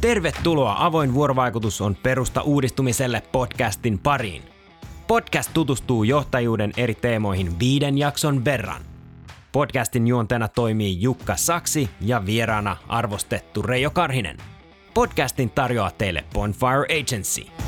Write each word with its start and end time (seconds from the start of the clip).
Tervetuloa 0.00 0.76
Avoin 0.78 1.14
vuorovaikutus 1.14 1.80
on 1.80 1.96
perusta 1.96 2.42
uudistumiselle 2.42 3.22
podcastin 3.32 3.98
pariin. 3.98 4.42
Podcast 5.06 5.50
tutustuu 5.54 6.04
johtajuuden 6.04 6.72
eri 6.76 6.94
teemoihin 6.94 7.58
viiden 7.58 7.98
jakson 7.98 8.44
verran. 8.44 8.82
Podcastin 9.52 10.06
juontena 10.06 10.48
toimii 10.48 11.02
Jukka 11.02 11.36
Saksi 11.36 11.90
ja 12.00 12.26
vieraana 12.26 12.76
arvostettu 12.88 13.62
Reijo 13.62 13.90
Karhinen. 13.90 14.36
Podcastin 14.94 15.50
tarjoaa 15.50 15.90
teille 15.90 16.24
Bonfire 16.34 17.00
Agency. 17.00 17.67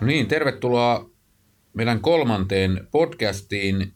No 0.00 0.06
niin, 0.06 0.28
tervetuloa 0.28 1.10
meidän 1.74 2.00
kolmanteen 2.00 2.88
podcastiin, 2.90 3.92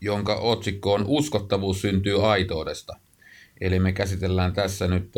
jonka 0.00 0.34
otsikko 0.34 0.92
on 0.92 1.04
Uskottavuus 1.06 1.80
syntyy 1.80 2.30
aitoudesta. 2.32 2.92
Eli 3.60 3.78
me 3.78 3.92
käsitellään 3.92 4.52
tässä 4.52 4.88
nyt 4.88 5.12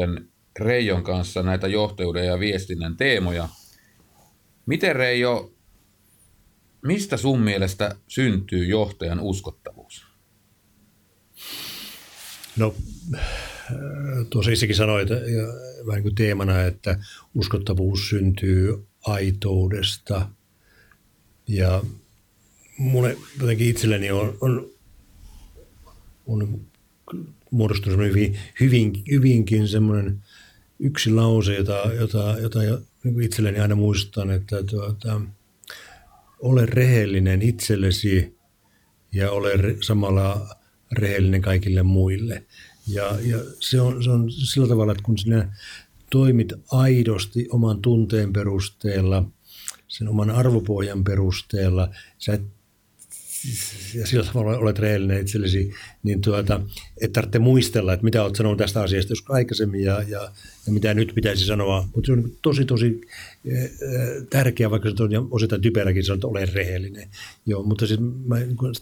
Reijon 0.59 1.03
kanssa 1.03 1.43
näitä 1.43 1.67
johtajuuden 1.67 2.27
ja 2.27 2.39
viestinnän 2.39 2.97
teemoja. 2.97 3.49
Miten 4.67 4.97
Reijo, 4.97 5.55
mistä 6.83 7.17
sun 7.17 7.41
mielestä 7.41 7.97
syntyy 8.09 8.65
johtajan 8.65 9.21
uskottavuus? 9.21 10.07
No, 12.57 12.75
tuossa 14.31 14.51
itsekin 14.51 14.77
sanoit 14.77 15.11
vähän 15.11 15.95
niin 15.95 16.03
kuin 16.03 16.15
teemana, 16.15 16.63
että 16.63 16.99
uskottavuus 17.35 18.09
syntyy 18.09 18.88
aitoudesta. 19.07 20.29
Ja 21.49 21.83
mulle 22.79 23.17
jotenkin 23.41 23.69
itselleni 23.69 24.11
on, 24.11 24.39
on, 24.41 24.71
on 26.27 26.61
muodostunut 27.51 27.99
hyvin, 27.99 28.39
hyvin, 28.61 28.93
hyvinkin 29.11 29.69
semmoinen 29.69 30.25
yksi 30.79 31.11
lause, 31.11 31.55
jota, 31.55 31.93
jota, 32.01 32.37
jota 32.41 32.59
niin 33.05 33.23
itselleni 33.23 33.61
aina 33.61 33.75
muistan, 33.75 34.31
että 34.31 34.63
tuota, 34.63 35.21
ole 36.39 36.67
rehellinen 36.67 37.43
itsellesi 37.43 38.39
ja 39.13 39.31
ole 39.31 39.51
samalla 39.83 40.57
rehellinen 40.93 41.43
kaikille 41.43 41.83
muille. 41.83 42.45
Ja, 42.87 43.19
ja 43.23 43.39
se, 43.61 43.81
on, 43.81 44.05
se 44.05 44.11
on 44.11 44.31
sillä 44.33 44.69
tavalla, 44.69 44.93
että 44.93 45.05
kun 45.05 45.19
sinä 45.19 45.57
toimit 46.11 46.53
aidosti 46.73 47.47
oman 47.51 47.83
tunteen 47.83 48.33
perusteella, 48.33 49.25
sen 49.89 50.09
oman 50.09 50.31
arvopohjan 50.31 51.05
perusteella, 51.05 51.89
sä 52.19 52.33
et, 52.33 52.43
ja 53.95 54.07
sillä 54.07 54.25
tavalla 54.25 54.59
olet 54.59 54.79
rehellinen 54.79 55.21
itsellesi, 55.21 55.73
niin 56.03 56.21
tuota, 56.21 56.61
et 57.01 57.13
tarvitse 57.13 57.39
muistella, 57.39 57.93
että 57.93 58.05
mitä 58.05 58.23
olet 58.23 58.37
sanonut 58.37 58.59
tästä 58.59 58.83
asiasta 58.83 59.13
joskus 59.13 59.31
aikaisemmin 59.31 59.85
ja, 59.85 60.03
ja, 60.03 60.33
ja 60.67 60.73
mitä 60.73 60.95
nyt 60.95 61.13
pitäisi 61.15 61.47
sanoa. 61.47 61.89
Mutta 61.95 62.07
se 62.07 62.13
on 62.13 62.31
tosi, 62.43 62.65
tosi 62.65 63.01
tärkeää, 64.31 64.71
vaikka 64.71 64.91
se 64.97 65.03
on 65.03 65.29
osittain 65.31 65.63
typeräkin 65.63 66.05
sanoa, 66.05 66.15
että 66.17 66.27
ole 66.27 66.47
rehellinen. 66.47 67.09
Joo, 67.47 67.63
mutta 67.63 67.87
siis 67.87 68.01
mä 68.01 68.37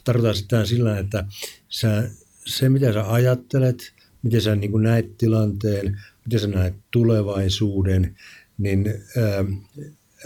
tarkoitan 0.05 0.35
sitä 0.35 0.67
sillä, 0.67 0.99
että 0.99 1.25
sä, 1.69 2.11
se 2.47 2.69
mitä 2.69 2.93
sä 2.93 3.13
ajattelet, 3.13 3.93
miten 4.27 4.41
sä 4.41 4.57
niin 4.57 4.83
näet 4.83 5.19
tilanteen, 5.19 6.01
miten 6.25 6.41
sä 6.41 6.47
näet 6.47 6.75
tulevaisuuden, 6.91 8.17
niin 8.59 8.95
ää, 9.17 9.45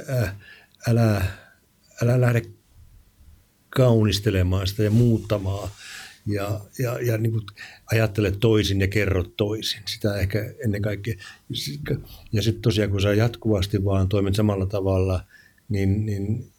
ää, 0.09 0.37
älä, 0.89 1.25
älä 2.03 2.21
lähde 2.21 2.43
kaunistelemaan 3.71 4.67
sitä 4.67 4.83
ja 4.83 4.91
muuttamaan 4.91 5.69
ja, 6.27 6.61
ja, 6.79 7.01
ja 7.01 7.19
niin 7.19 7.33
kuin 7.33 7.47
ajattele 7.93 8.31
toisin 8.31 8.81
ja 8.81 8.89
kerro 8.89 9.25
toisin. 9.37 9.83
Sitä 9.87 10.17
ehkä 10.17 10.55
ennen 10.65 10.83
kaikkea. 10.83 11.15
Ja 12.33 12.43
sitten 12.43 12.63
tosiaan, 12.63 12.91
kun 12.91 13.01
sä 13.01 13.15
jatkuvasti 13.15 13.85
vaan 13.85 14.09
toimit 14.09 14.35
samalla 14.35 14.67
tavalla, 14.67 15.25
niin, 15.69 16.07
niin, 16.07 16.53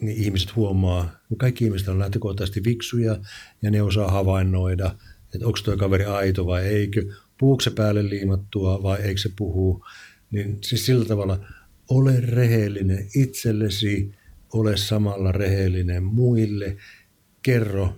niin 0.00 0.16
ihmiset 0.16 0.56
huomaa, 0.56 1.10
kaikki 1.36 1.64
ihmiset 1.64 1.88
on 1.88 1.98
lähtökohtaisesti 1.98 2.64
viksuja 2.64 3.18
ja 3.62 3.70
ne 3.70 3.82
osaa 3.82 4.10
havainnoida, 4.10 4.94
että 5.34 5.46
onko 5.46 5.58
tuo 5.64 5.76
kaveri 5.76 6.04
aito 6.04 6.46
vai 6.46 6.66
eikö, 6.66 7.02
puhuuko 7.38 7.60
se 7.60 7.70
päälle 7.70 8.08
liimattua 8.08 8.82
vai 8.82 9.00
eikö 9.00 9.20
se 9.20 9.30
puhu. 9.36 9.84
Niin 10.30 10.58
siis 10.60 10.86
sillä 10.86 11.04
tavalla 11.04 11.46
ole 11.90 12.20
rehellinen 12.20 13.08
itsellesi, 13.14 14.12
ole 14.52 14.76
samalla 14.76 15.32
rehellinen 15.32 16.04
muille, 16.04 16.76
kerro, 17.42 17.94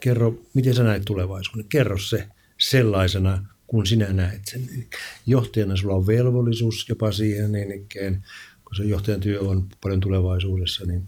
kerro 0.00 0.42
miten 0.54 0.74
sä 0.74 0.82
näet 0.82 1.02
tulevaisuuden, 1.04 1.64
kerro 1.68 1.98
se 1.98 2.28
sellaisena, 2.58 3.46
kun 3.66 3.86
sinä 3.86 4.12
näet 4.12 4.40
sen. 4.44 4.86
Johtajana 5.26 5.76
sulla 5.76 5.94
on 5.94 6.06
velvollisuus 6.06 6.88
jopa 6.88 7.12
siihen 7.12 7.52
niin 7.52 7.72
ikään, 7.72 8.24
kun 8.64 8.76
se 8.76 8.84
johtajan 8.84 9.20
työ 9.20 9.40
on 9.40 9.68
paljon 9.82 10.00
tulevaisuudessa. 10.00 10.84
Niin. 10.86 11.02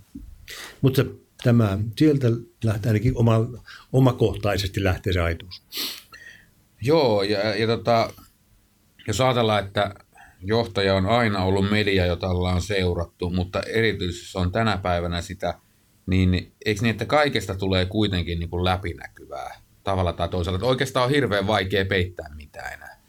Mutta 0.80 1.04
tämä, 1.42 1.78
sieltä 1.96 2.28
lähtee 2.64 2.90
ainakin 2.90 3.16
oma, 3.16 3.34
omakohtaisesti 3.92 4.84
lähtee 4.84 5.12
se 5.12 5.20
aituus. 5.20 5.62
Joo, 6.82 7.22
ja, 7.22 7.54
ja 7.54 7.66
tota, 7.66 8.12
jos 9.06 9.20
ajatellaan, 9.20 9.64
että 9.66 9.94
johtaja 10.42 10.94
on 10.94 11.06
aina 11.06 11.44
ollut 11.44 11.70
media, 11.70 12.06
jota 12.06 12.28
ollaan 12.28 12.62
seurattu, 12.62 13.30
mutta 13.30 13.62
erityisesti 13.62 14.38
on 14.38 14.52
tänä 14.52 14.76
päivänä 14.76 15.22
sitä, 15.22 15.54
niin 16.06 16.52
eikö 16.64 16.82
niin, 16.82 16.90
että 16.90 17.04
kaikesta 17.04 17.54
tulee 17.54 17.84
kuitenkin 17.84 18.38
niin 18.38 18.50
kuin 18.50 18.64
läpinäkyvää 18.64 19.60
tavalla 19.84 20.12
tai 20.12 20.28
toisella. 20.28 20.56
Että 20.56 20.66
oikeastaan 20.66 21.04
on 21.04 21.10
hirveän 21.10 21.46
vaikea 21.46 21.84
peittää 21.84 22.34
mitään 22.34 22.72
enää. 22.72 23.00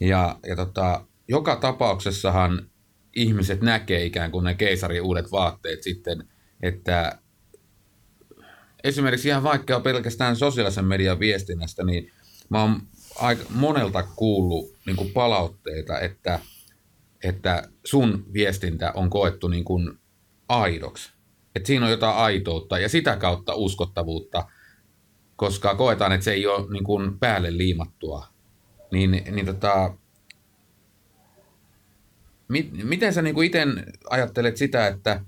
Ja, 0.00 0.38
ja 0.46 0.56
tota, 0.56 1.04
joka 1.28 1.56
tapauksessahan 1.56 2.70
ihmiset 3.16 3.60
näkee 3.60 4.04
ikään 4.04 4.30
kuin 4.30 4.44
ne 4.44 4.54
keisarin 4.54 5.02
uudet 5.02 5.32
vaatteet 5.32 5.82
sitten, 5.82 6.28
että 6.62 7.18
esimerkiksi 8.86 9.28
ihan 9.28 9.42
vaikka 9.42 9.80
pelkästään 9.80 10.36
sosiaalisen 10.36 10.84
median 10.84 11.18
viestinnästä, 11.18 11.84
niin 11.84 12.12
mä 12.48 12.62
oon 12.62 12.80
aika 13.18 13.44
monelta 13.50 14.02
kuullut 14.02 14.74
niin 14.86 14.96
kuin 14.96 15.12
palautteita, 15.12 16.00
että, 16.00 16.38
että 17.24 17.68
sun 17.84 18.26
viestintä 18.32 18.92
on 18.94 19.10
koettu 19.10 19.48
niin 19.48 19.64
kuin 19.64 19.98
aidoksi. 20.48 21.12
Että 21.54 21.66
siinä 21.66 21.84
on 21.84 21.90
jotain 21.90 22.16
aitoutta 22.16 22.78
ja 22.78 22.88
sitä 22.88 23.16
kautta 23.16 23.54
uskottavuutta, 23.54 24.48
koska 25.36 25.74
koetaan, 25.74 26.12
että 26.12 26.24
se 26.24 26.32
ei 26.32 26.46
ole 26.46 26.72
niin 26.72 26.84
kuin 26.84 27.18
päälle 27.18 27.56
liimattua. 27.56 28.26
Niin, 28.92 29.10
niin 29.30 29.46
tota, 29.46 29.94
miten 32.84 33.14
sä 33.14 33.22
niin 33.22 33.42
itse 33.42 33.66
ajattelet 34.10 34.56
sitä, 34.56 34.86
että 34.86 35.20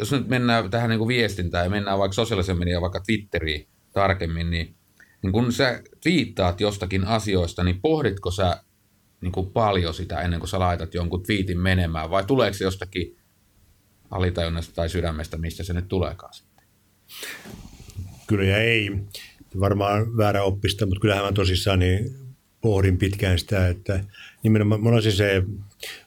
jos 0.00 0.12
nyt 0.12 0.28
mennään 0.28 0.70
tähän 0.70 0.90
niin 0.90 0.98
kuin 0.98 1.08
viestintään 1.08 1.64
ja 1.64 1.70
mennään 1.70 1.98
vaikka 1.98 2.14
sosiaalisen 2.14 2.58
median, 2.58 2.82
vaikka 2.82 3.00
Twitteriin 3.00 3.68
tarkemmin, 3.92 4.50
niin 4.50 4.74
niin 5.22 5.32
kun 5.32 5.52
sä 5.52 5.82
viittaat 6.04 6.60
jostakin 6.60 7.04
asioista, 7.04 7.64
niin 7.64 7.80
pohditko 7.80 8.30
sä 8.30 8.62
niin 9.20 9.32
kuin 9.32 9.50
paljon 9.50 9.94
sitä 9.94 10.20
ennen 10.20 10.40
kuin 10.40 10.48
sä 10.48 10.58
laitat 10.58 10.94
jonkun 10.94 11.22
twiitin 11.22 11.60
menemään, 11.60 12.10
vai 12.10 12.24
tuleeko 12.24 12.54
se 12.54 12.64
jostakin 12.64 13.16
alitajunnasta 14.10 14.74
tai 14.74 14.88
sydämestä, 14.88 15.36
mistä 15.36 15.64
se 15.64 15.72
nyt 15.72 15.88
tuleekaan 15.88 16.34
sitten? 16.34 16.64
Kyllä 18.26 18.44
ja 18.44 18.58
ei. 18.58 18.90
Varmaan 19.60 20.16
väärä 20.16 20.42
oppista, 20.42 20.86
mutta 20.86 21.00
kyllähän 21.00 21.24
mä 21.24 21.32
tosissaan 21.32 21.78
niin 21.78 22.16
pohdin 22.60 22.98
pitkään 22.98 23.38
sitä, 23.38 23.68
että 23.68 24.04
nimenomaan 24.42 24.80
mulla 24.80 25.00
siis 25.00 25.16
se, 25.16 25.42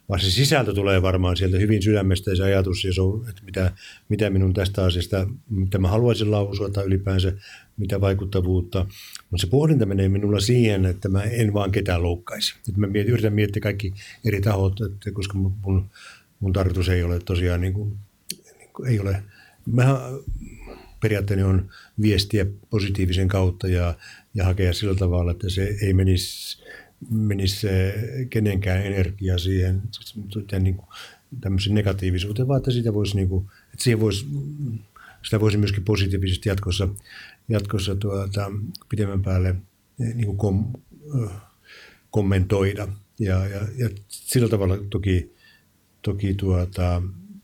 vaan 0.10 0.22
se 0.22 0.32
sisältö 0.32 0.74
tulee 0.74 1.02
varmaan 1.02 1.38
sieltä 1.38 1.58
hyvin 1.58 1.84
sydämestä 1.84 2.32
ja 2.32 2.36
se 2.36 2.44
ajatus, 2.44 2.84
ja 2.84 2.94
se 2.94 3.02
on, 3.02 3.26
että 3.30 3.42
mitä, 3.46 3.72
mitä 4.10 4.30
minun 4.30 4.54
tästä 4.54 4.84
asiasta, 4.84 5.28
mitä 5.50 5.78
mä 5.78 5.88
haluaisin 5.88 6.32
lausua 6.32 6.70
tai 6.70 6.86
ylipäänsä 6.86 7.34
mitä 7.78 8.02
vaikuttavuutta. 8.02 8.86
Mutta 9.32 9.46
se 9.46 9.48
pohdinta 9.48 9.86
menee 9.86 10.10
minulla 10.10 10.40
siihen, 10.40 10.86
että 10.86 11.10
mä 11.10 11.24
en 11.24 11.54
vaan 11.54 11.72
ketään 11.72 12.04
loukkaisi. 12.04 12.56
Että 12.70 12.80
mä 12.80 12.88
mietin, 12.88 13.14
yritän 13.14 13.34
miettiä 13.34 13.62
kaikki 13.62 13.94
eri 14.26 14.42
tahot, 14.42 14.82
että 14.82 15.12
koska 15.12 15.38
mun, 15.38 15.90
mun 16.40 16.54
tarkoitus 16.54 16.90
ei 16.90 17.04
ole 17.04 17.20
tosiaan 17.20 17.62
niin 17.62 17.74
kuin, 17.74 17.98
niin 18.60 18.70
kuin 18.74 18.90
ei 18.90 19.00
ole, 19.00 19.24
mä 19.66 20.02
periaatteeni 21.02 21.44
on 21.44 21.70
viestiä 22.02 22.46
positiivisen 22.70 23.28
kautta 23.28 23.68
ja, 23.68 23.96
ja 24.34 24.46
hakea 24.46 24.74
sillä 24.74 24.96
tavalla, 24.96 25.32
että 25.32 25.50
se 25.50 25.78
ei 25.82 25.94
menisi, 25.94 26.64
menisi 27.10 27.68
kenenkään 28.30 28.86
energia 28.86 29.38
siihen 29.38 29.82
niin 30.60 30.76
kuin, 30.76 30.88
tämmöisen 31.42 31.74
negatiivisuuteen, 31.74 32.48
vaan 32.48 32.58
että 32.58 32.72
siitä 32.72 32.94
voisi, 32.94 33.16
niin 33.16 33.30
kuin, 33.30 33.46
että 33.74 33.84
siihen 33.84 34.00
voisi, 34.00 34.26
sitä 35.24 35.40
voisi 35.40 35.58
myöskin 35.58 35.84
positiivisesti 35.84 36.50
jatkossa 36.50 36.90
jatkossa 37.50 37.96
tuota, 37.96 38.52
pidemmän 38.90 39.22
päälle 39.22 39.50
eh, 40.00 40.16
niin 40.16 40.26
kuin 40.26 40.38
kom, 40.38 40.74
eh, 41.24 41.32
kommentoida. 42.12 42.88
Ja, 43.20 43.48
ja, 43.48 43.62
ja 43.78 43.90
sillä 44.08 44.50
tavalla 44.50 44.78
toki, 44.90 45.36
toki 46.02 46.34
tuota, 46.34 47.02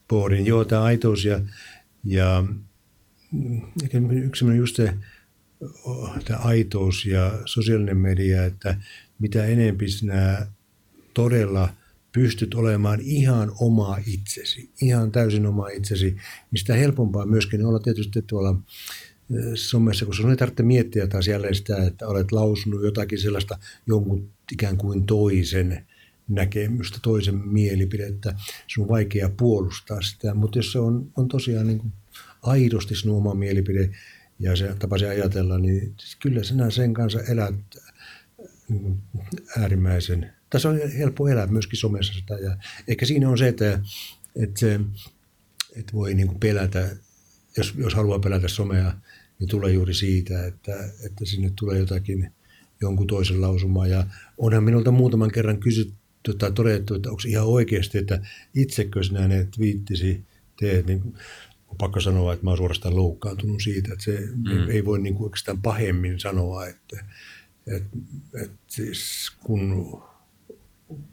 pohdin. 0.08 0.46
Joo, 0.46 0.66
tämä 0.66 0.84
aitous 0.84 1.26
ja, 1.26 1.42
ja 2.04 2.44
yksi 4.24 4.46
just 4.46 4.76
se, 4.76 4.94
tämä 6.26 6.40
aitous 6.40 7.06
ja 7.06 7.42
sosiaalinen 7.46 7.98
media, 7.98 8.46
että 8.46 8.78
mitä 9.20 9.46
enemmän 9.46 9.90
sinä 9.90 10.48
todella 11.14 11.70
pystyt 12.12 12.54
olemaan 12.54 13.00
ihan 13.02 13.52
oma 13.60 13.98
itsesi, 14.08 14.70
ihan 14.82 15.12
täysin 15.12 15.46
oma 15.46 15.68
itsesi, 15.68 16.06
niin 16.52 16.60
sitä 16.60 16.76
helpompaa 16.76 17.26
myöskin 17.26 17.66
olla 17.66 17.80
tietysti 17.80 18.22
tuolla 18.22 18.56
somessa, 19.56 20.06
koska 20.06 20.22
sun 20.22 20.32
ei 20.32 20.38
tarvitse 20.38 20.64
miettiä 20.64 21.08
taas 21.08 21.28
jälleen 21.28 21.56
sitä, 21.56 21.86
että 21.86 22.08
olet 22.08 22.32
lausunut 22.32 22.84
jotakin 22.84 23.22
sellaista 23.22 23.60
jonkun 23.88 24.30
ikään 24.52 24.78
kuin 24.78 25.06
toisen 25.06 25.86
näkemystä, 26.30 27.00
toisen 27.02 27.36
mielipidettä. 27.48 28.34
Sun 28.68 28.84
on 28.84 28.90
vaikea 28.90 29.30
puolustaa 29.30 30.02
sitä, 30.02 30.34
mutta 30.34 30.58
jos 30.58 30.72
se 30.72 30.80
on, 30.80 31.12
on 31.18 31.28
tosiaan 31.28 31.68
niin 31.68 31.80
kuin 31.80 31.94
aidosti 32.42 32.96
sinun 32.96 33.18
oma 33.18 33.34
mielipide 33.34 33.90
ja 34.40 34.56
se 34.56 34.76
tapasi 34.80 35.06
ajatella, 35.06 35.58
niin 35.58 35.94
kyllä 36.22 36.44
sinä 36.44 36.70
sen 36.70 36.94
kanssa 36.94 37.20
elät 37.22 37.56
niin 38.70 38.98
äärimmäisen. 39.58 40.34
Tässä 40.50 40.70
on 40.70 40.80
helppo 40.98 41.28
elää 41.28 41.48
myöskin 41.48 41.80
somessa 41.80 42.14
sitä 42.14 42.34
ja 42.34 42.58
ehkä 42.88 43.06
siinä 43.06 43.30
on 43.30 43.38
se, 43.38 43.48
että, 43.48 43.80
että, 44.36 44.60
se, 44.60 44.80
että 45.76 45.94
voi 45.94 46.14
niin 46.14 46.28
kuin 46.28 46.40
pelätä, 46.40 46.96
jos, 47.58 47.74
jos 47.78 47.94
haluaa 47.94 48.20
pelätä 48.20 48.48
somea, 48.48 48.94
niin 49.40 49.50
tulee 49.50 49.72
juuri 49.72 49.94
siitä, 49.94 50.46
että, 50.46 50.76
että 51.06 51.26
sinne 51.26 51.52
tulee 51.56 51.80
jotakin 51.80 52.32
jonkun 52.82 53.08
toisen 53.08 53.42
lausumaa. 53.42 53.88
Ja 53.88 54.06
onhan 54.38 54.64
minulta 54.64 54.92
muutaman 54.92 55.32
kerran 55.32 55.60
kysytty 55.60 56.34
tai 56.38 56.52
todettu, 56.52 56.96
että 56.96 57.10
onko 57.10 57.22
ihan 57.28 57.48
oikeasti, 57.48 57.98
että 57.98 58.22
itsekö 58.56 59.04
sinä 59.04 59.28
ne 59.28 59.48
twiittisi 59.56 60.24
teet, 60.60 60.86
niin 60.86 61.02
on 61.68 61.78
pakko 61.78 62.00
sanoa, 62.00 62.34
että 62.34 62.46
mä 62.46 62.50
oon 62.50 62.58
suorastaan 62.58 62.96
loukkaantunut 62.96 63.62
siitä, 63.64 63.94
että 63.94 64.06
se 64.06 64.20
mm. 64.36 64.70
ei 64.70 64.86
voi 64.86 65.00
niin 65.00 65.16
kuin 65.16 65.24
oikeastaan 65.24 65.62
pahemmin 65.62 66.20
sanoa, 66.20 66.68
että, 66.68 67.06
että, 67.76 67.98
että 68.44 68.58
siis 68.68 69.32
kun, 69.44 70.02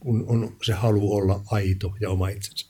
kun 0.01 0.25
on 0.29 0.57
se 0.63 0.73
halu 0.73 1.15
olla 1.15 1.43
aito 1.51 1.95
ja 2.01 2.11
oma 2.11 2.29
itsensä. 2.29 2.67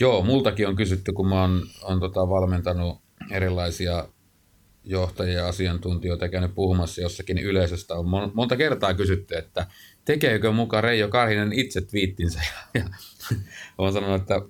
Joo, 0.00 0.22
multakin 0.22 0.68
on 0.68 0.76
kysytty, 0.76 1.12
kun 1.12 1.28
mä 1.28 1.40
oon, 1.40 1.62
on 1.82 2.00
tota 2.00 2.28
valmentanut 2.28 3.00
erilaisia 3.30 4.08
johtajia 4.84 5.38
ja 5.38 5.48
asiantuntijoita 5.48 6.28
käynyt 6.28 6.54
puhumassa 6.54 7.00
jossakin 7.00 7.38
yleisöstä. 7.38 7.94
On 7.94 8.32
monta 8.34 8.56
kertaa 8.56 8.94
kysytty, 8.94 9.36
että 9.36 9.66
tekeekö 10.04 10.52
mukaan 10.52 10.84
Reijo 10.84 11.08
Karhinen 11.08 11.52
itse 11.52 11.80
twiittinsä. 11.80 12.40
Ja, 12.74 12.84
olen 13.78 13.92
sanonut, 13.92 14.20
että 14.20 14.40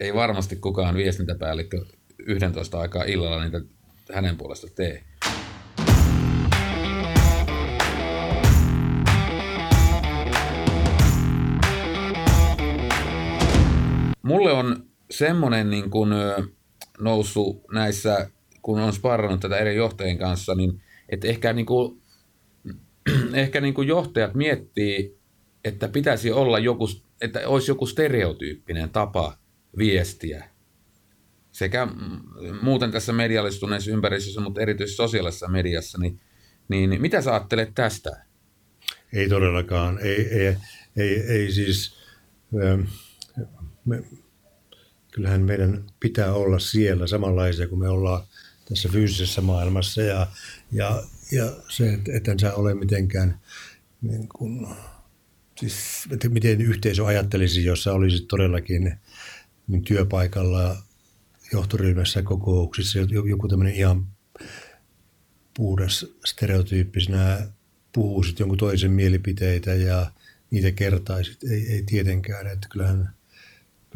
ei 0.00 0.14
varmasti 0.14 0.56
kukaan 0.56 0.94
viestintäpäällikkö 0.94 1.84
11 2.18 2.80
aikaa 2.80 3.04
illalla 3.04 3.44
niitä 3.44 3.60
hänen 4.12 4.36
puolesta 4.36 4.66
tee. 4.74 5.04
Mulle 14.26 14.52
on 14.52 14.86
semmoinen 15.10 15.70
niin 15.70 15.90
kuin 15.90 16.10
noussut 16.98 17.64
näissä 17.72 18.30
kun 18.62 18.80
on 18.80 18.92
sparrannut 18.92 19.40
tätä 19.40 19.56
eri 19.56 19.76
johtajien 19.76 20.18
kanssa, 20.18 20.54
niin 20.54 20.82
että 21.08 21.28
ehkä, 21.28 21.52
niin 21.52 21.66
kuin, 21.66 22.02
ehkä 23.34 23.60
niin 23.60 23.74
kuin 23.74 23.88
johtajat 23.88 24.34
miettii, 24.34 25.18
että 25.64 25.88
pitäisi 25.88 26.32
olla 26.32 26.58
joku, 26.58 26.88
että 27.20 27.40
olisi 27.46 27.70
joku 27.70 27.86
stereotyyppinen 27.86 28.90
tapa 28.90 29.38
viestiä 29.78 30.50
sekä 31.52 31.88
muuten 32.62 32.90
tässä 32.90 33.12
mediallistuneessa 33.12 33.90
ympäristössä, 33.90 34.40
mutta 34.40 34.60
erityisesti 34.60 34.96
sosiaalisessa 34.96 35.48
mediassa, 35.48 35.98
niin, 35.98 36.20
niin 36.68 37.00
mitä 37.00 37.22
sä 37.22 37.30
ajattelet 37.32 37.70
tästä? 37.74 38.10
Ei 39.12 39.28
todellakaan. 39.28 39.98
Ei, 39.98 40.28
ei, 40.28 40.56
ei, 40.96 41.20
ei 41.20 41.52
siis, 41.52 41.96
me, 43.86 44.02
kyllähän 45.12 45.42
meidän 45.42 45.84
pitää 46.00 46.32
olla 46.32 46.58
siellä 46.58 47.06
samanlaisia 47.06 47.68
kuin 47.68 47.78
me 47.78 47.88
ollaan 47.88 48.26
tässä 48.68 48.88
fyysisessä 48.88 49.40
maailmassa 49.40 50.02
ja, 50.02 50.26
ja, 50.72 51.02
ja 51.32 51.52
se, 51.68 51.98
että 52.08 52.32
et 52.32 52.40
sä 52.40 52.54
ole 52.54 52.74
mitenkään 52.74 53.40
niin 54.02 54.28
kuin, 54.28 54.66
siis, 55.60 55.74
että 56.10 56.28
miten 56.28 56.60
yhteisö 56.60 57.06
ajattelisi, 57.06 57.64
jos 57.64 57.82
sä 57.82 57.92
olisit 57.92 58.28
todellakin 58.28 58.98
niin 59.68 59.82
työpaikalla 59.82 60.76
johtoryhmässä 61.52 62.22
kokouksissa 62.22 62.98
joku 63.28 63.48
tämmöinen 63.48 63.74
ihan 63.74 64.06
puhdas 65.56 66.06
stereotyyppi, 66.24 67.00
sinä 67.00 67.48
puhuisit 67.92 68.38
jonkun 68.38 68.58
toisen 68.58 68.90
mielipiteitä 68.90 69.74
ja 69.74 70.10
niitä 70.50 70.72
kertaisit. 70.72 71.44
Ei, 71.44 71.72
ei 71.72 71.82
tietenkään, 71.82 72.46
että 72.46 72.68
kyllähän, 72.68 73.15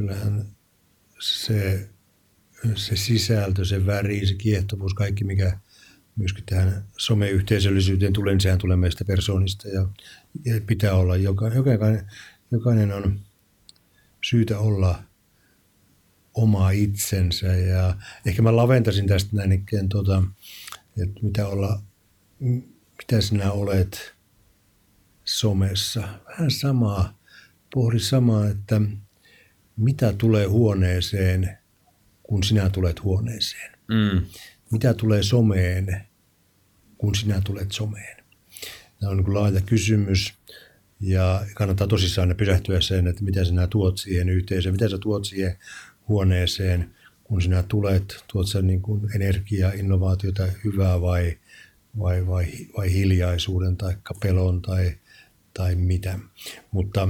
kyllähän 0.01 0.47
se 1.19 1.89
se 2.75 2.97
sisältö, 2.97 3.65
se 3.65 3.87
väri, 3.87 4.27
se 4.27 4.35
kiehtovuus, 4.35 4.95
kaikki 4.95 5.25
mikä 5.25 5.59
myöskin 6.17 6.45
tähän 6.47 6.85
someyhteisöllisyyteen 6.97 8.13
tulee, 8.13 8.35
niin 8.35 8.41
sehän 8.41 8.59
tulee 8.59 8.77
meistä 8.77 9.05
persoonista 9.05 9.69
ja, 9.69 9.89
ja 10.45 10.61
pitää 10.67 10.95
olla. 10.95 11.17
Jokainen, 11.17 12.07
jokainen, 12.51 12.93
on 12.93 13.21
syytä 14.25 14.59
olla 14.59 15.03
oma 16.35 16.71
itsensä 16.71 17.47
ja 17.47 17.97
ehkä 18.27 18.43
mä 18.43 18.57
laventasin 18.57 19.07
tästä 19.07 19.37
näin 19.37 19.67
tuota, 19.89 20.23
että 21.03 21.21
mitä 21.23 21.47
olla, 21.47 21.83
mitä 22.99 23.21
sinä 23.21 23.53
olet 23.53 24.15
somessa. 25.25 26.09
Vähän 26.29 26.51
samaa, 26.51 27.19
pohdi 27.75 27.99
samaa, 27.99 28.49
että 28.49 28.81
mitä 29.81 30.13
tulee 30.13 30.47
huoneeseen– 30.47 31.49
kun 32.31 32.43
sinä 32.43 32.71
tulet 32.71 33.03
huoneeseen? 33.03 33.73
Mm. 33.89 34.27
Mitä 34.73 34.95
tulee 34.95 35.23
someen, 35.23 36.07
kun 36.99 37.15
sinä 37.15 37.41
tulet 37.45 37.73
someen? 37.73 38.25
Tämä 39.01 39.11
on 39.11 39.17
niin 39.17 39.35
laaja 39.35 39.61
kysymys 39.61 40.35
ja 41.01 41.47
kannattaa 41.55 41.87
tosissaan 41.87 42.29
ne 42.29 42.35
pysähtyä 42.35 42.81
sen, 42.81 43.07
että 43.07 43.25
mitä 43.25 43.45
sinä 43.45 43.67
tuot 43.67 43.99
siihen 43.99 44.29
yhteisöön, 44.29 44.75
mitä 44.75 44.89
sä 44.89 44.99
tuot 44.99 45.25
siihen 45.25 45.59
huoneeseen, 46.09 46.95
kun 47.25 47.43
sinä 47.43 47.63
tulet, 47.63 48.25
tuot 48.33 48.49
sen 48.49 48.67
niin 48.67 48.83
kuin 48.83 49.15
energiaa, 49.15 49.73
innovaatiota, 49.73 50.49
hyvää 50.65 51.01
vai, 51.01 51.39
vai, 51.99 52.27
vai, 52.27 52.47
vai 52.77 52.93
hiljaisuuden 52.93 53.77
tai 53.77 53.97
pelon 54.23 54.63
tai, 54.63 54.93
tai 55.55 55.75
mitä. 55.75 56.19
Mutta 56.71 57.09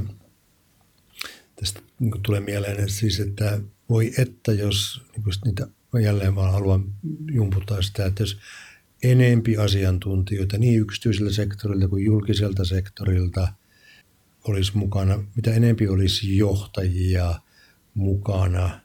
tästä 1.61 1.81
niin 1.99 2.23
tulee 2.23 2.41
mieleen 2.41 2.89
siis, 2.89 3.21
että 3.21 3.61
voi 3.89 4.13
että 4.19 4.53
jos, 4.53 5.03
niin 5.17 5.25
niitä 5.45 5.69
jälleen 6.03 6.35
vaan 6.35 6.53
haluan 6.53 6.85
jumputtaa 7.33 7.83
sitä, 7.83 8.07
että 8.07 8.23
jos 8.23 8.39
enempi 9.03 9.57
asiantuntijoita 9.57 10.59
niin 10.59 10.81
yksityiseltä 10.81 11.33
sektorilta 11.33 11.89
kuin 11.89 12.05
julkiselta 12.05 12.65
sektorilta 12.65 13.49
olisi 14.45 14.77
mukana, 14.77 15.25
mitä 15.37 15.55
enempi 15.55 15.89
olisi 15.89 16.37
johtajia 16.37 17.35
mukana 17.95 18.81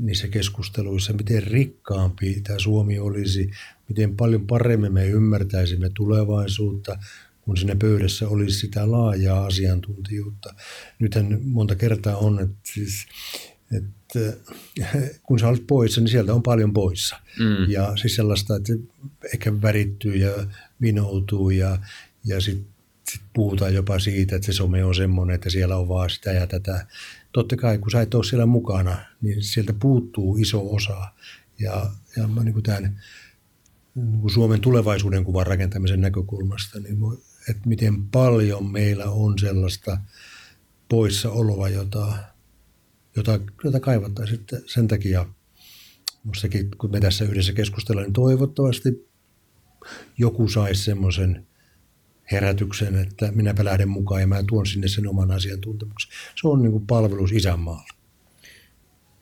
niissä 0.00 0.28
keskusteluissa, 0.28 1.12
miten 1.12 1.42
rikkaampi 1.42 2.40
tämä 2.40 2.58
Suomi 2.58 2.98
olisi, 2.98 3.50
miten 3.88 4.16
paljon 4.16 4.46
paremmin 4.46 4.92
me 4.92 5.06
ymmärtäisimme 5.06 5.90
tulevaisuutta, 5.94 6.98
kun 7.40 7.56
siinä 7.56 7.76
pöydässä 7.76 8.28
olisi 8.28 8.58
sitä 8.58 8.90
laajaa 8.90 9.46
asiantuntijuutta. 9.46 10.54
Nythän 10.98 11.38
monta 11.42 11.74
kertaa 11.74 12.16
on, 12.16 12.40
että 12.40 12.56
siis 12.74 13.06
että 13.72 14.36
kun 15.26 15.38
sä 15.38 15.48
olet 15.48 15.66
poissa, 15.66 16.00
niin 16.00 16.08
sieltä 16.08 16.34
on 16.34 16.42
paljon 16.42 16.72
poissa. 16.72 17.16
Mm. 17.38 17.70
Ja 17.70 17.96
siis 17.96 18.16
sellaista, 18.16 18.56
että 18.56 18.72
ehkä 19.34 19.62
värittyy 19.62 20.16
ja 20.16 20.46
vinoutuu 20.80 21.50
ja, 21.50 21.78
ja 22.24 22.40
sitten 22.40 22.66
sit 23.10 23.22
puhutaan 23.34 23.74
jopa 23.74 23.98
siitä, 23.98 24.36
että 24.36 24.46
se 24.46 24.52
some 24.52 24.84
on 24.84 24.94
semmoinen, 24.94 25.34
että 25.34 25.50
siellä 25.50 25.76
on 25.76 25.88
vaan 25.88 26.10
sitä 26.10 26.32
ja 26.32 26.46
tätä. 26.46 26.86
Totta 27.32 27.56
kai, 27.56 27.78
kun 27.78 27.90
sä 27.90 28.00
et 28.00 28.14
ole 28.14 28.24
siellä 28.24 28.46
mukana, 28.46 28.98
niin 29.20 29.42
sieltä 29.42 29.72
puuttuu 29.72 30.36
iso 30.36 30.74
osa. 30.74 31.12
Ja, 31.58 31.90
ja 32.16 32.26
niin 32.42 32.52
kuin 32.52 32.62
tämän 32.62 33.00
niin 33.94 34.20
kuin 34.20 34.30
Suomen 34.30 34.60
tulevaisuuden 34.60 35.24
kuvan 35.24 35.46
rakentamisen 35.46 36.00
näkökulmasta, 36.00 36.80
niin 36.80 36.98
että 37.50 37.68
miten 37.68 38.02
paljon 38.02 38.72
meillä 38.72 39.04
on 39.04 39.38
sellaista 39.38 39.98
poissaoloa, 40.88 41.68
jota 41.68 42.12
jota, 43.16 43.40
jota 43.64 43.80
kaivattaisiin 43.80 44.46
sen 44.66 44.88
takia. 44.88 45.26
Mustakin, 46.24 46.70
kun 46.78 46.90
me 46.90 47.00
tässä 47.00 47.24
yhdessä 47.24 47.52
keskustellaan, 47.52 48.04
niin 48.04 48.12
toivottavasti 48.12 49.08
joku 50.18 50.48
saisi 50.48 50.84
semmoisen 50.84 51.46
herätyksen, 52.32 52.94
että 52.94 53.32
minäpä 53.32 53.64
lähden 53.64 53.88
mukaan 53.88 54.20
ja 54.20 54.26
mä 54.26 54.42
tuon 54.48 54.66
sinne 54.66 54.88
sen 54.88 55.08
oman 55.08 55.30
asiantuntemuksen. 55.30 56.10
Se 56.40 56.48
on 56.48 56.62
niin 56.62 56.72
kuin 56.72 56.86
palvelus 56.86 57.32
isänmaalle. 57.32 57.88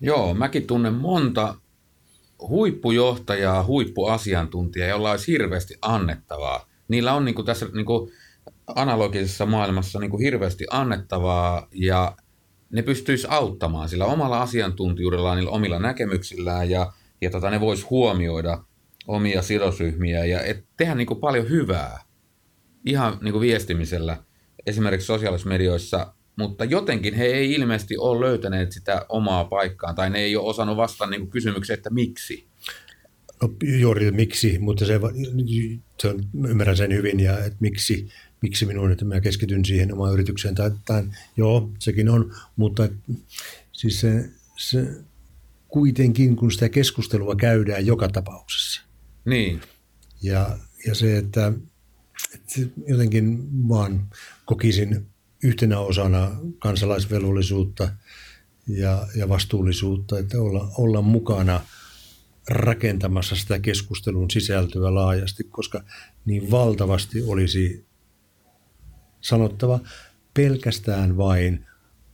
Joo, 0.00 0.34
mäkin 0.34 0.66
tunnen 0.66 0.94
monta 0.94 1.54
huippujohtajaa, 2.48 3.64
huippuasiantuntijaa, 3.64 4.88
jolla 4.88 5.10
olisi 5.10 5.32
hirveästi 5.32 5.78
annettavaa. 5.82 6.67
Niillä 6.88 7.14
on 7.14 7.24
niin 7.24 7.34
kuin 7.34 7.46
tässä 7.46 7.66
niin 7.74 7.86
kuin 7.86 8.12
analogisessa 8.66 9.46
maailmassa 9.46 10.00
niin 10.00 10.10
kuin 10.10 10.22
hirveästi 10.22 10.64
annettavaa 10.70 11.68
ja 11.72 12.16
ne 12.70 12.82
pystyisi 12.82 13.26
auttamaan 13.30 13.88
sillä 13.88 14.04
omalla 14.04 14.42
asiantuntijuudellaan, 14.42 15.36
niillä 15.36 15.50
omilla 15.50 15.78
näkemyksillään 15.78 16.70
ja, 16.70 16.92
ja 17.20 17.30
tota, 17.30 17.50
ne 17.50 17.60
vois 17.60 17.90
huomioida 17.90 18.64
omia 19.06 19.42
sidosryhmiä 19.42 20.24
ja 20.24 20.42
et, 20.42 20.64
tehdä 20.76 20.94
niin 20.94 21.06
kuin 21.06 21.20
paljon 21.20 21.48
hyvää 21.48 22.02
ihan 22.86 23.18
niin 23.22 23.32
kuin 23.32 23.42
viestimisellä 23.42 24.16
esimerkiksi 24.66 25.06
sosiaalisissa 25.06 25.48
medioissa, 25.48 26.14
mutta 26.36 26.64
jotenkin 26.64 27.14
he 27.14 27.24
ei 27.24 27.52
ilmeisesti 27.52 27.96
ole 27.98 28.26
löytäneet 28.26 28.72
sitä 28.72 29.06
omaa 29.08 29.44
paikkaa 29.44 29.94
tai 29.94 30.10
ne 30.10 30.18
ei 30.18 30.36
ole 30.36 30.48
osannut 30.48 30.76
vastata 30.76 31.10
niin 31.10 31.30
kysymykseen, 31.30 31.76
että 31.76 31.90
miksi. 31.90 32.47
No 33.42 33.54
juuri 33.80 34.10
miksi, 34.10 34.58
mutta 34.58 34.86
se, 34.86 35.00
se 36.02 36.08
on, 36.08 36.24
ymmärrän 36.48 36.76
sen 36.76 36.92
hyvin 36.92 37.20
ja 37.20 37.44
että 37.44 37.58
miksi, 37.60 38.08
miksi 38.42 38.66
minun, 38.66 38.92
että 38.92 39.04
mä 39.04 39.20
keskityn 39.20 39.64
siihen 39.64 39.92
omaan 39.92 40.12
yritykseen 40.12 40.54
tai, 40.54 40.70
tai 40.84 41.04
joo, 41.36 41.70
sekin 41.78 42.08
on, 42.08 42.34
mutta 42.56 42.88
siis 43.72 44.00
se, 44.00 44.30
se 44.56 44.86
kuitenkin, 45.68 46.36
kun 46.36 46.52
sitä 46.52 46.68
keskustelua 46.68 47.36
käydään 47.36 47.86
joka 47.86 48.08
tapauksessa. 48.08 48.82
Niin. 49.24 49.60
Ja, 50.22 50.58
ja 50.86 50.94
se, 50.94 51.18
että, 51.18 51.52
että 52.34 52.60
jotenkin 52.86 53.38
vaan 53.68 54.10
kokisin 54.44 55.06
yhtenä 55.42 55.78
osana 55.78 56.30
kansalaisvelvollisuutta 56.58 57.88
ja, 58.68 59.06
ja 59.14 59.28
vastuullisuutta, 59.28 60.18
että 60.18 60.40
olla, 60.40 60.70
olla 60.78 61.02
mukana 61.02 61.60
rakentamassa 62.48 63.36
sitä 63.36 63.58
keskustelun 63.58 64.30
sisältöä 64.30 64.94
laajasti, 64.94 65.44
koska 65.44 65.82
niin 66.24 66.50
valtavasti 66.50 67.22
olisi 67.22 67.86
sanottava 69.20 69.80
pelkästään 70.34 71.16
vain 71.16 71.66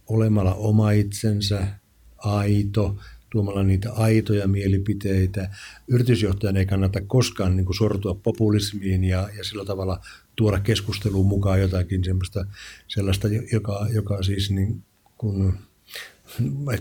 olemalla 0.07 0.55
oma 0.55 0.91
itsensä, 0.91 1.67
aito, 2.19 2.97
tuomalla 3.31 3.63
niitä 3.63 3.93
aitoja 3.93 4.49
mielipiteitä. 4.49 5.51
Yritysjohtajan 5.89 6.57
ei 6.57 6.67
kannata 6.67 7.01
koskaan 7.01 7.57
niin 7.57 7.65
kuin 7.65 7.77
sortua 7.77 8.15
populismiin 8.15 9.05
ja, 9.05 9.29
ja 9.37 9.45
sillä 9.45 9.65
tavalla 9.65 10.01
tuoda 10.37 10.61
keskusteluun 10.61 11.27
mukaan 11.27 11.61
jotakin 11.61 12.05
semmoista, 12.05 12.47
sellaista, 12.89 13.29
joka, 13.53 13.87
joka 13.93 14.23
siis 14.23 14.51
niin 14.51 14.83
kuin, 15.19 15.55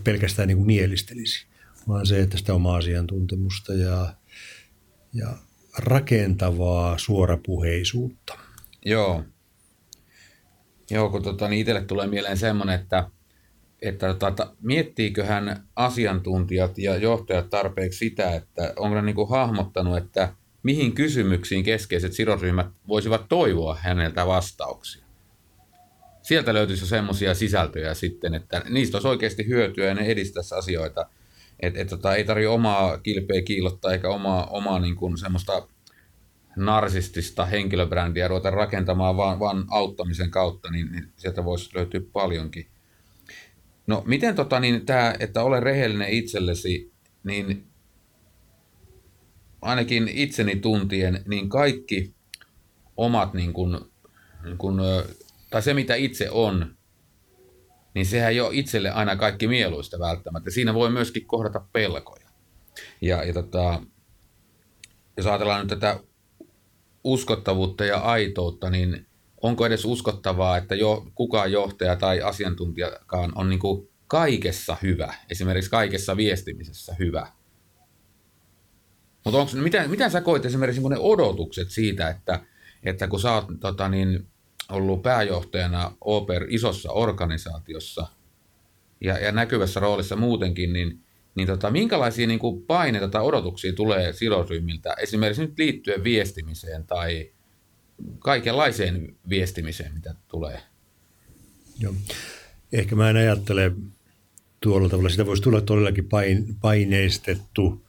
pelkästään 0.03 0.47
niin 0.47 0.57
kuin 0.57 0.67
mielistelisi, 0.67 1.45
vaan 1.87 2.05
se, 2.05 2.21
että 2.21 2.37
sitä 2.37 2.53
omaa 2.53 2.77
asiantuntemusta 2.77 3.73
ja, 3.73 4.13
ja 5.13 5.27
rakentavaa 5.77 6.97
suorapuheisuutta. 6.97 8.37
Joo. 8.85 9.23
Joo, 10.89 11.09
kun 11.09 11.23
tota, 11.23 11.47
niin 11.47 11.59
itselle 11.59 11.81
tulee 11.81 12.07
mieleen 12.07 12.37
semmoinen, 12.37 12.79
että, 12.81 13.09
että 13.81 14.13
tota, 14.13 14.55
miettiiköhän 14.61 15.67
asiantuntijat 15.75 16.77
ja 16.77 16.97
johtajat 16.97 17.49
tarpeeksi 17.49 17.99
sitä, 17.99 18.35
että 18.35 18.73
onko 18.75 18.95
ne 18.95 19.01
niin 19.01 19.15
kuin 19.15 19.29
hahmottanut, 19.29 19.97
että 19.97 20.33
mihin 20.63 20.95
kysymyksiin 20.95 21.63
keskeiset 21.63 22.13
sidosryhmät 22.13 22.67
voisivat 22.87 23.25
toivoa 23.29 23.77
häneltä 23.81 24.27
vastauksia. 24.27 25.03
Sieltä 26.21 26.53
löytyisi 26.53 26.83
jo 26.83 26.87
semmoisia 26.87 27.35
sisältöjä 27.35 27.93
sitten, 27.93 28.33
että 28.33 28.61
niistä 28.69 28.97
olisi 28.97 29.07
oikeasti 29.07 29.47
hyötyä 29.47 29.85
ja 29.85 29.93
ne 29.93 30.05
edistäisi 30.05 30.55
asioita. 30.55 31.05
Et, 31.63 31.77
et, 31.77 31.87
tota, 31.87 32.15
ei 32.15 32.23
tarvitse 32.23 32.49
omaa 32.49 32.97
kilpeä 32.97 33.41
kiillottaa 33.41 33.91
eikä 33.91 34.09
omaa, 34.09 34.45
omaa 34.45 34.79
niin 34.79 34.95
kuin 34.95 35.17
semmoista 35.17 35.67
narsistista 36.55 37.45
henkilöbrändiä 37.45 38.27
ruveta 38.27 38.49
rakentamaan 38.49 39.17
vaan, 39.17 39.39
vaan 39.39 39.65
auttamisen 39.69 40.31
kautta, 40.31 40.71
niin, 40.71 40.91
niin 40.91 41.07
sieltä 41.17 41.45
voisi 41.45 41.69
löytyä 41.75 42.01
paljonkin. 42.13 42.67
No 43.87 44.03
miten 44.05 44.35
tota, 44.35 44.59
niin 44.59 44.85
tämä, 44.85 45.15
että 45.19 45.43
ole 45.43 45.59
rehellinen 45.59 46.09
itsellesi, 46.09 46.91
niin 47.23 47.67
ainakin 49.61 50.07
itseni 50.07 50.55
tuntien, 50.55 51.23
niin 51.27 51.49
kaikki 51.49 52.13
omat, 52.97 53.33
niin 53.33 53.53
kuin, 53.53 53.79
niin 54.43 54.57
kuin, 54.57 54.79
tai 55.49 55.61
se 55.61 55.73
mitä 55.73 55.95
itse 55.95 56.29
on, 56.29 56.75
niin 57.93 58.05
sehän 58.05 58.31
ei 58.31 58.41
ole 58.41 58.55
itselle 58.55 58.89
aina 58.91 59.15
kaikki 59.15 59.47
mieluista 59.47 59.99
välttämättä. 59.99 60.51
Siinä 60.51 60.73
voi 60.73 60.89
myöskin 60.89 61.25
kohdata 61.25 61.61
pelkoja. 61.73 62.27
Ja, 63.01 63.23
ja 63.23 63.33
tota, 63.33 63.81
jos 65.17 65.25
ajatellaan 65.25 65.59
nyt 65.61 65.69
tätä 65.69 65.99
uskottavuutta 67.03 67.85
ja 67.85 67.97
aitoutta, 67.97 68.69
niin 68.69 69.05
onko 69.41 69.65
edes 69.65 69.85
uskottavaa, 69.85 70.57
että 70.57 70.75
jo, 70.75 71.07
kukaan 71.15 71.51
johtaja 71.51 71.95
tai 71.95 72.21
asiantuntijakaan 72.21 73.31
on 73.35 73.49
niin 73.49 73.59
kuin 73.59 73.89
kaikessa 74.07 74.77
hyvä, 74.81 75.13
esimerkiksi 75.29 75.71
kaikessa 75.71 76.17
viestimisessä 76.17 76.95
hyvä. 76.99 77.27
Mutta 79.25 79.55
miten, 79.55 79.89
miten 79.89 80.11
sä 80.11 80.21
koit 80.21 80.45
esimerkiksi 80.45 80.81
niin 80.81 80.89
ne 80.89 80.97
odotukset 80.99 81.69
siitä, 81.69 82.09
että, 82.09 82.39
että 82.83 83.07
kun 83.07 83.19
sä 83.19 83.33
oot 83.33 83.45
tota 83.59 83.89
niin, 83.89 84.27
ollut 84.73 85.01
pääjohtajana 85.01 85.91
Oper 86.01 86.45
isossa 86.49 86.91
organisaatiossa 86.91 88.07
ja, 89.01 89.17
ja 89.17 89.31
näkyvässä 89.31 89.79
roolissa 89.79 90.15
muutenkin, 90.15 90.73
niin, 90.73 90.99
niin 91.35 91.47
tota, 91.47 91.71
minkälaisia 91.71 92.27
niin 92.27 92.39
kuin 92.39 92.61
paineita 92.61 93.07
tai 93.07 93.21
odotuksia 93.21 93.73
tulee 93.73 94.13
sidosryhmiltä 94.13 94.93
esimerkiksi 94.93 95.41
nyt 95.41 95.59
liittyen 95.59 96.03
viestimiseen 96.03 96.87
tai 96.87 97.31
kaikenlaiseen 98.19 99.15
viestimiseen, 99.29 99.93
mitä 99.93 100.15
tulee? 100.27 100.59
Joo. 101.79 101.93
Ehkä 102.71 102.95
mä 102.95 103.09
en 103.09 103.17
ajattele 103.17 103.71
tuolla 104.61 104.89
tavalla. 104.89 105.09
Sitä 105.09 105.25
voisi 105.25 105.43
tulla 105.43 105.61
todellakin 105.61 106.09
paineistettu 106.61 107.82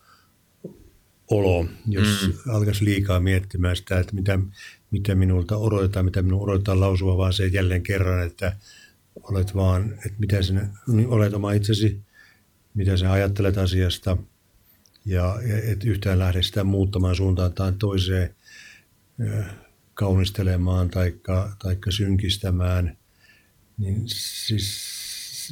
olo, 1.29 1.67
jos 1.87 2.09
mm. 2.27 2.53
alkaisi 2.53 2.85
liikaa 2.85 3.21
miettimään 3.21 3.77
sitä, 3.77 3.99
että 3.99 4.15
mitä, 4.15 4.39
mitä 4.91 5.15
minulta 5.15 5.57
odotetaan, 5.57 6.05
mitä 6.05 6.23
minun 6.23 6.43
odotetaan 6.43 6.81
lausua, 6.81 7.17
vaan 7.17 7.33
se 7.33 7.47
jälleen 7.47 7.83
kerran, 7.83 8.27
että 8.27 8.57
olet 9.23 9.55
vaan, 9.55 9.93
että 9.93 10.19
mitä 10.19 10.43
sinä, 10.43 10.69
niin 10.87 11.09
olet 11.09 11.35
oma 11.35 11.53
itsesi, 11.53 12.01
mitä 12.75 12.97
sä 12.97 13.13
ajattelet 13.13 13.59
asiasta 13.59 14.17
ja 15.05 15.39
et 15.65 15.85
yhtään 15.85 16.19
lähde 16.19 16.43
sitä 16.43 16.65
muuttamaan 16.65 17.17
suuntaan 17.17 17.53
tai 17.53 17.73
toiseen 17.79 18.35
kaunistelemaan 19.95 20.91
tai 20.91 21.15
taikka 21.59 21.91
synkistämään, 21.91 22.97
niin 23.79 24.03
siis 24.07 24.95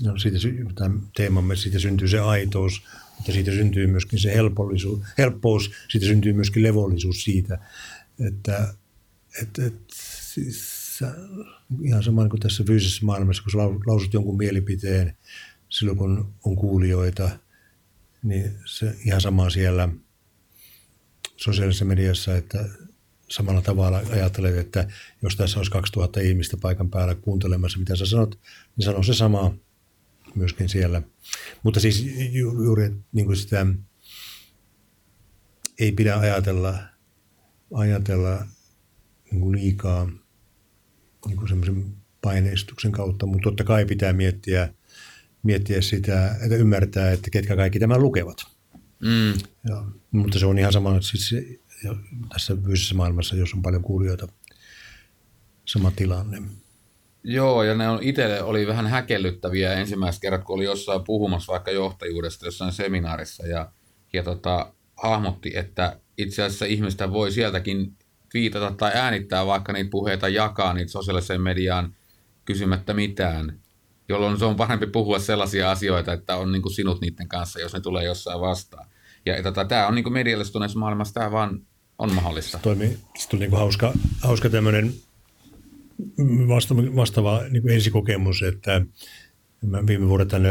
no 0.04 0.18
siitä, 0.18 0.38
tämän 0.74 1.02
teemamme, 1.16 1.56
siitä 1.56 1.78
syntyy 1.78 2.08
se 2.08 2.18
aitous, 2.18 2.82
mutta 3.22 3.32
siitä 3.32 3.50
syntyy 3.50 3.86
myöskin 3.86 4.18
se 4.18 4.34
helpollisuus, 4.34 5.00
helppous, 5.18 5.70
siitä 5.88 6.06
syntyy 6.06 6.32
myöskin 6.32 6.62
levollisuus 6.62 7.24
siitä, 7.24 7.58
että, 8.26 8.74
että, 9.42 9.66
että 9.66 9.94
siis, 10.34 11.00
ihan 11.82 12.02
sama 12.02 12.28
kuin 12.28 12.40
tässä 12.40 12.64
fyysisessä 12.64 13.06
maailmassa, 13.06 13.42
kun 13.42 13.80
lausut 13.86 14.14
jonkun 14.14 14.36
mielipiteen 14.36 15.16
silloin, 15.68 15.98
kun 15.98 16.34
on 16.44 16.56
kuulijoita, 16.56 17.30
niin 18.22 18.58
se 18.64 18.96
ihan 19.04 19.20
sama 19.20 19.50
siellä 19.50 19.88
sosiaalisessa 21.36 21.84
mediassa, 21.84 22.36
että 22.36 22.68
samalla 23.30 23.62
tavalla 23.62 24.02
ajattelet, 24.10 24.56
että 24.56 24.88
jos 25.22 25.36
tässä 25.36 25.58
olisi 25.58 25.72
2000 25.72 26.20
ihmistä 26.20 26.56
paikan 26.56 26.90
päällä 26.90 27.14
kuuntelemassa, 27.14 27.78
mitä 27.78 27.96
sä 27.96 28.06
sanot, 28.06 28.38
niin 28.76 28.84
sano 28.84 29.02
se 29.02 29.14
sama 29.14 29.54
myöskin 30.34 30.68
siellä. 30.68 31.02
Mutta 31.62 31.80
siis 31.80 32.06
ju, 32.32 32.64
juuri 32.64 32.90
niin 33.12 33.26
kuin 33.26 33.36
sitä 33.36 33.66
ei 35.78 35.92
pidä 35.92 36.16
ajatella, 36.16 36.78
ajatella 37.74 38.46
niin 39.30 39.40
kuin 39.40 39.52
liikaa 39.58 40.10
niin 41.26 41.36
kuin 41.36 41.48
semmoisen 41.48 41.96
paineistuksen 42.22 42.92
kautta, 42.92 43.26
mutta 43.26 43.50
totta 43.50 43.64
kai 43.64 43.84
pitää 43.84 44.12
miettiä, 44.12 44.74
miettiä 45.42 45.80
sitä, 45.80 46.36
että 46.42 46.56
ymmärtää, 46.56 47.12
että 47.12 47.30
ketkä 47.30 47.56
kaikki 47.56 47.78
tämän 47.78 48.02
lukevat. 48.02 48.36
Mm. 49.00 49.32
Ja, 49.68 49.84
mutta 50.10 50.38
se 50.38 50.46
on 50.46 50.58
ihan 50.58 50.72
sama 50.72 51.00
siis 51.00 51.34
tässä 52.32 52.56
fyysisessä 52.64 52.94
maailmassa, 52.94 53.36
jos 53.36 53.54
on 53.54 53.62
paljon 53.62 53.82
kuulijoita, 53.82 54.28
sama 55.64 55.90
tilanne. 55.90 56.42
Joo, 57.24 57.62
ja 57.62 57.74
ne 57.74 57.88
on 57.88 57.98
itselle 58.02 58.42
oli 58.42 58.66
vähän 58.66 58.86
häkellyttäviä 58.86 59.72
ensimmäistä 59.72 60.20
kerrat, 60.20 60.44
kun 60.44 60.56
oli 60.56 60.64
jossain 60.64 61.04
puhumassa 61.04 61.52
vaikka 61.52 61.70
johtajuudesta 61.70 62.44
jossain 62.44 62.72
seminaarissa 62.72 63.46
ja, 63.46 63.72
ja 64.12 64.22
tota, 64.22 64.72
hahmotti, 65.02 65.52
että 65.54 66.00
itse 66.18 66.42
asiassa 66.42 66.64
ihmistä 66.64 67.12
voi 67.12 67.32
sieltäkin 67.32 67.96
viitata 68.34 68.70
tai 68.76 68.92
äänittää 68.94 69.46
vaikka 69.46 69.72
niitä 69.72 69.90
puheita, 69.90 70.28
jakaa 70.28 70.72
niitä 70.72 70.92
sosiaaliseen 70.92 71.40
mediaan 71.40 71.94
kysymättä 72.44 72.94
mitään. 72.94 73.60
jolloin 74.08 74.38
se 74.38 74.44
on 74.44 74.56
parempi 74.56 74.86
puhua 74.86 75.18
sellaisia 75.18 75.70
asioita, 75.70 76.12
että 76.12 76.36
on 76.36 76.52
niin 76.52 76.62
kuin 76.62 76.74
sinut 76.74 77.00
niiden 77.00 77.28
kanssa, 77.28 77.60
jos 77.60 77.72
ne 77.72 77.80
tulee 77.80 78.04
jossain 78.04 78.40
vastaan. 78.40 78.86
Ja 79.26 79.42
tota, 79.42 79.64
tämä 79.64 79.86
on 79.86 79.94
niin 79.94 80.12
mediallistuneessa 80.12 80.78
maailmassa, 80.78 81.14
tämä 81.14 81.30
vaan 81.30 81.60
on 81.98 82.12
mahdollista. 82.12 82.58
Se 82.58 82.62
toimi, 82.62 82.98
se 83.18 83.28
tuli 83.28 83.40
niin 83.40 83.50
kuin 83.50 83.60
hauska, 83.60 83.92
hauska 84.20 84.50
tämmöinen 84.50 84.94
vasta, 86.48 86.76
vastaava 86.76 87.42
niin 87.50 87.62
kuin 87.62 87.74
ensikokemus, 87.74 88.42
että 88.42 88.82
mä 89.62 89.86
viime 89.86 90.08
vuodet 90.08 90.28
tänne 90.28 90.50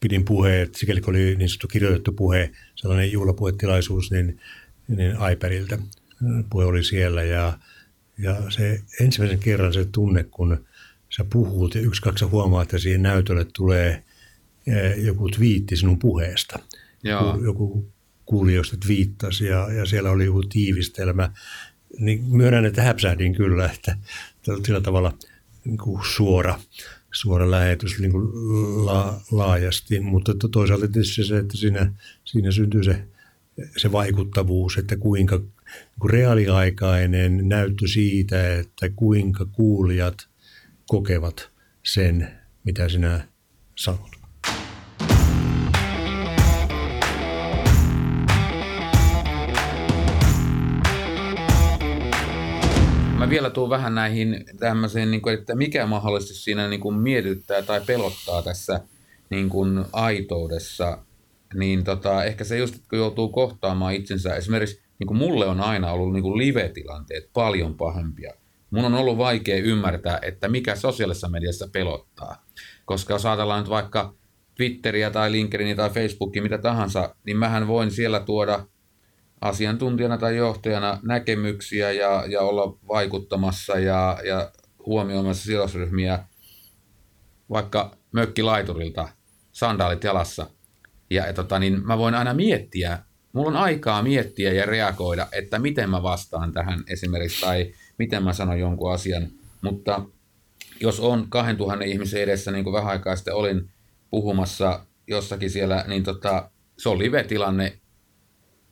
pidin 0.00 0.24
puheet, 0.24 0.74
sikäli 0.74 1.00
kun 1.00 1.14
oli 1.14 1.36
niin 1.36 1.48
sanottu 1.48 1.68
kirjoitettu 1.68 2.12
puhe, 2.12 2.50
sellainen 2.74 3.12
juhlapuhetilaisuus, 3.12 4.10
niin, 4.10 4.40
niin 4.88 5.12
iPadilta 5.32 5.78
puhe 6.50 6.64
oli 6.64 6.84
siellä 6.84 7.22
ja, 7.22 7.58
ja 8.18 8.50
se 8.50 8.82
ensimmäisen 9.00 9.38
kerran 9.38 9.72
se 9.72 9.84
tunne, 9.84 10.24
kun 10.24 10.66
sä 11.16 11.24
puhut 11.32 11.74
ja 11.74 11.80
yksi, 11.80 12.02
kaksi 12.02 12.24
huomaa, 12.24 12.62
että 12.62 12.78
siihen 12.78 13.02
näytölle 13.02 13.46
tulee 13.52 14.04
joku 14.96 15.28
twiitti 15.28 15.76
sinun 15.76 15.98
puheesta. 15.98 16.58
Joo. 17.02 17.26
Joku, 17.26 17.44
joku 17.44 17.92
kuulijoista 18.28 18.76
twiittasi 18.76 19.46
ja, 19.46 19.72
ja 19.72 19.86
siellä 19.86 20.10
oli 20.10 20.24
joku 20.24 20.42
tiivistelmä. 20.42 21.32
Niin 21.98 22.24
myönnän, 22.24 22.64
että 22.64 22.82
häpsähdin 22.82 23.34
kyllä, 23.34 23.66
että 23.66 23.96
sillä 24.66 24.80
tavalla 24.80 25.18
niin 25.64 25.78
kuin 25.78 26.00
suora, 26.04 26.60
suora 27.12 27.50
lähetys 27.50 27.98
niin 27.98 28.12
kuin 28.12 28.26
la, 28.86 29.20
laajasti, 29.30 30.00
mutta 30.00 30.32
toisaalta 30.52 30.88
tietysti 30.88 31.24
se, 31.24 31.38
että 31.38 31.56
siinä, 31.56 31.92
siinä 32.24 32.50
syntyy 32.50 32.84
se, 32.84 33.04
se 33.76 33.92
vaikuttavuus, 33.92 34.78
että 34.78 34.96
kuinka 34.96 35.36
niin 35.36 36.10
reaaliaikainen 36.10 37.48
näyttö 37.48 37.88
siitä, 37.88 38.58
että 38.58 38.90
kuinka 38.96 39.44
kuulijat 39.44 40.28
kokevat 40.86 41.50
sen, 41.84 42.28
mitä 42.64 42.88
sinä 42.88 43.28
sanot. 43.74 44.17
Vielä 53.28 53.50
tuun 53.50 53.70
vähän 53.70 53.94
näihin 53.94 54.44
tämmöiseen, 54.58 55.10
niin 55.10 55.22
kuin, 55.22 55.34
että 55.34 55.54
mikä 55.54 55.86
mahdollisesti 55.86 56.34
siinä 56.34 56.68
niin 56.68 56.80
kuin 56.80 56.94
mietittää 56.94 57.62
tai 57.62 57.80
pelottaa 57.86 58.42
tässä 58.42 58.80
niin 59.30 59.48
kuin 59.48 59.84
aitoudessa, 59.92 60.98
niin 61.54 61.84
tota, 61.84 62.24
ehkä 62.24 62.44
se 62.44 62.58
just, 62.58 62.74
kun 62.90 62.98
joutuu 62.98 63.28
kohtaamaan 63.28 63.94
itsensä, 63.94 64.34
esimerkiksi 64.34 64.82
niin 64.98 65.06
kuin 65.06 65.18
mulle 65.18 65.46
on 65.46 65.60
aina 65.60 65.92
ollut 65.92 66.12
niin 66.12 66.22
kuin 66.22 66.38
live-tilanteet 66.38 67.30
paljon 67.32 67.74
pahempia. 67.74 68.32
Mun 68.70 68.84
on 68.84 68.94
ollut 68.94 69.18
vaikea 69.18 69.56
ymmärtää, 69.56 70.18
että 70.22 70.48
mikä 70.48 70.76
sosiaalisessa 70.76 71.28
mediassa 71.28 71.68
pelottaa. 71.72 72.44
Koska 72.84 73.14
jos 73.14 73.26
ajatellaan 73.26 73.60
nyt 73.60 73.70
vaikka 73.70 74.14
Twitteriä 74.54 75.10
tai 75.10 75.32
LinkedInia 75.32 75.76
tai 75.76 75.90
Facebookia, 75.90 76.42
mitä 76.42 76.58
tahansa, 76.58 77.14
niin 77.24 77.36
mähän 77.36 77.66
voin 77.66 77.90
siellä 77.90 78.20
tuoda 78.20 78.66
asiantuntijana 79.40 80.18
tai 80.18 80.36
johtajana 80.36 81.00
näkemyksiä 81.02 81.92
ja, 81.92 82.24
ja 82.28 82.40
olla 82.40 82.78
vaikuttamassa 82.88 83.78
ja, 83.78 84.18
ja 84.24 84.50
huomioimassa 84.86 85.44
sidosryhmiä 85.44 86.24
vaikka 87.50 87.96
mökkilaiturilta, 88.12 89.08
sandaalit 89.52 90.04
jalassa. 90.04 90.50
Ja, 91.10 91.26
ja 91.26 91.32
tota, 91.32 91.58
niin 91.58 91.86
mä 91.86 91.98
voin 91.98 92.14
aina 92.14 92.34
miettiä, 92.34 92.98
mulla 93.32 93.48
on 93.48 93.56
aikaa 93.56 94.02
miettiä 94.02 94.52
ja 94.52 94.66
reagoida, 94.66 95.26
että 95.32 95.58
miten 95.58 95.90
mä 95.90 96.02
vastaan 96.02 96.52
tähän 96.52 96.84
esimerkiksi 96.86 97.40
tai 97.40 97.72
miten 97.98 98.22
mä 98.22 98.32
sanon 98.32 98.60
jonkun 98.60 98.92
asian. 98.92 99.28
Mutta 99.62 100.02
jos 100.80 101.00
on 101.00 101.26
2000 101.28 101.84
ihmisen 101.84 102.22
edessä, 102.22 102.50
niin 102.50 102.64
kuin 102.64 102.74
vähän 102.74 102.90
aikaa 102.90 103.16
sitten 103.16 103.34
olin 103.34 103.70
puhumassa 104.10 104.86
jossakin 105.06 105.50
siellä, 105.50 105.84
niin 105.88 106.04
tota, 106.04 106.50
se 106.78 106.88
on 106.88 106.98
live-tilanne 106.98 107.78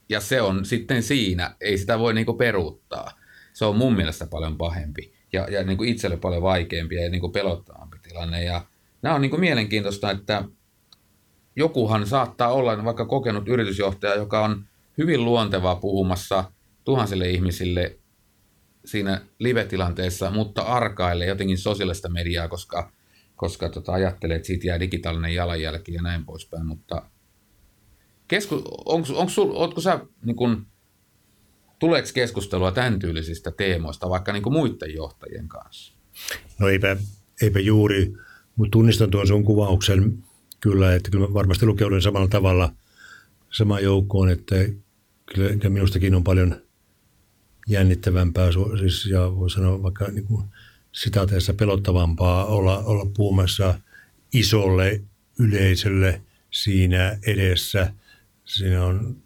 ja 0.09 0.21
se 0.21 0.43
on 0.43 0.65
sitten 0.65 1.03
siinä. 1.03 1.57
Ei 1.61 1.79
sitä 1.79 1.99
voi 1.99 2.15
niin 2.15 2.27
kuin 2.27 2.39
peruuttaa. 2.39 3.13
Se 3.53 3.65
on 3.65 3.77
mun 3.77 3.97
mielestä 3.97 4.27
paljon 4.27 4.59
pahempi 4.59 5.15
ja, 5.33 5.47
ja 5.51 5.65
niin 5.65 5.77
kuin 5.77 5.89
itselle 5.89 6.17
paljon 6.17 6.43
vaikeampi 6.43 6.95
ja 6.95 7.11
niin 7.11 7.21
kuin 7.21 7.33
pelottavampi 7.33 7.99
tilanne. 8.03 8.45
Ja 8.45 8.67
nämä 9.03 9.15
on 9.15 9.21
niin 9.21 9.31
kuin 9.31 9.41
mielenkiintoista, 9.41 10.11
että 10.11 10.45
jokuhan 11.57 12.07
saattaa 12.07 12.53
olla 12.53 12.85
vaikka 12.85 13.05
kokenut 13.05 13.49
yritysjohtaja, 13.49 14.15
joka 14.15 14.45
on 14.45 14.65
hyvin 14.99 15.25
luontevaa 15.25 15.77
puhumassa 15.77 16.45
tuhansille 16.85 17.31
ihmisille 17.31 17.99
siinä 18.85 19.21
live-tilanteessa, 19.39 20.31
mutta 20.31 20.63
arkailee 20.63 21.27
jotenkin 21.27 21.59
sosiaalista 21.59 22.09
mediaa, 22.09 22.49
koska, 22.49 22.93
koska 23.37 23.69
tota, 23.69 23.93
ajattelee, 23.93 24.37
että 24.37 24.47
siitä 24.47 24.67
jää 24.67 24.81
digitaalinen 24.81 25.35
jalanjälki 25.35 25.95
ja 25.95 26.03
näin 26.03 26.25
poispäin. 26.25 26.67
Mutta 26.67 27.03
kesku, 28.29 28.63
onko, 28.85 29.09
onko 29.15 29.31
sul, 29.33 29.51
ootko 29.51 29.81
sä, 29.81 30.01
niin 30.25 30.37
kun, 30.37 30.67
tuleeko 31.79 32.09
keskustelua 32.15 32.73
tämän 32.73 32.99
tyylisistä 32.99 33.51
teemoista 33.51 34.11
vaikka 34.11 34.33
niin 34.33 34.53
muiden 34.53 34.95
johtajien 34.95 35.49
kanssa? 35.49 35.95
No 36.59 36.69
eipä, 36.69 36.97
eipä 37.43 37.61
juuri, 37.61 38.13
mutta 38.57 38.71
tunnistan 38.71 39.11
tuon 39.11 39.27
sun 39.27 39.45
kuvauksen 39.45 40.19
kyllä, 40.61 40.95
että 40.95 41.11
kyllä 41.11 41.35
varmasti 41.35 41.67
lukeudun 41.67 42.03
samalla 42.03 42.29
tavalla 42.29 42.73
samaan 43.51 43.83
joukkoon, 43.83 44.29
että 44.29 44.55
kyllä 45.35 45.69
minustakin 45.69 46.15
on 46.15 46.25
paljon 46.25 46.57
jännittävämpää 47.69 48.51
siis, 48.79 49.07
ja 49.07 49.37
voi 49.37 49.51
sanoa 49.51 49.83
vaikka 49.83 50.09
niin 50.09 50.27
kuin 50.27 50.45
sitaateessa 50.93 51.55
pelottavampaa 51.55 52.45
olla, 52.45 52.79
olla 52.79 53.11
puhumassa 53.17 53.75
isolle 54.33 55.01
yleisölle 55.39 56.21
siinä 56.51 57.19
edessä. 57.27 57.93
Siinä 58.47 58.85
on 58.85 59.17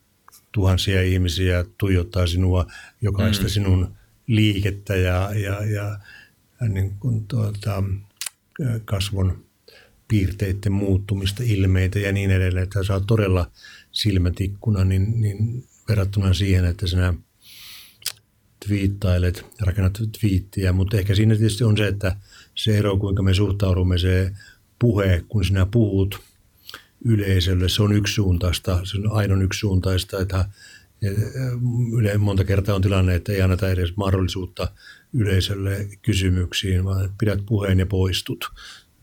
tuhansia 0.53 1.03
ihmisiä 1.03 1.65
tuijottaa 1.79 2.27
sinua, 2.27 2.67
jokaista 3.03 3.45
mm. 3.45 3.49
sinun 3.49 3.95
liikettä 4.27 4.97
ja, 4.97 5.31
ja, 5.35 5.65
ja 5.65 5.99
niin 6.69 6.95
kuin 7.01 7.27
tuota, 7.27 7.83
kasvon 8.85 9.45
piirteiden 10.09 10.73
muuttumista, 10.73 11.43
ilmeitä 11.47 11.99
ja 11.99 12.13
niin 12.13 12.31
edelleen, 12.31 12.63
että 12.63 12.93
oot 12.93 13.07
todella 13.07 13.51
silmätikkuna, 13.93 14.85
niin, 14.85 15.21
niin 15.21 15.65
verrattuna 15.89 16.35
siihen, 16.35 16.65
että 16.65 16.87
sinä 16.87 17.15
twiittailet, 18.67 19.47
rakennat 19.61 20.01
twiittiä, 20.21 20.73
mutta 20.73 20.97
ehkä 20.97 21.15
siinä 21.15 21.37
tietysti 21.37 21.65
on 21.65 21.77
se, 21.77 21.89
että 21.89 22.17
se 22.55 22.79
ero, 22.79 22.97
kuinka 22.97 23.23
me 23.23 23.35
suhtaudumme 23.35 23.99
se 23.99 24.33
puhe, 24.79 25.25
kun 25.29 25.45
sinä 25.45 25.67
puhut 25.67 26.21
yleisölle, 27.05 27.69
se 27.69 27.83
on 27.83 27.93
yksisuuntaista, 27.93 28.81
se 28.85 28.99
on 28.99 29.13
ainoa 29.13 29.43
yksisuuntaista, 29.43 30.21
että 30.21 30.45
yle, 31.99 32.19
monta 32.19 32.45
kertaa 32.45 32.75
on 32.75 32.83
tilanne, 32.83 33.15
että 33.15 33.33
ei 33.33 33.43
anneta 33.43 33.71
edes 33.71 33.97
mahdollisuutta 33.97 34.73
yleisölle 35.13 35.89
kysymyksiin, 36.03 36.85
vaan 36.85 37.15
pidät 37.19 37.47
puheen 37.47 37.79
ja 37.79 37.87
poistut. 37.87 38.51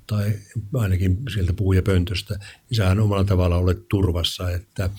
Tai 0.08 0.34
ainakin 0.74 1.18
sieltä 1.34 1.54
puhujapöntöstä, 1.54 2.40
niin 2.70 2.78
sähän 2.78 3.00
omalla 3.00 3.24
tavalla 3.24 3.58
olet 3.58 3.90
turvassa, 3.90 4.52
että 4.52 4.90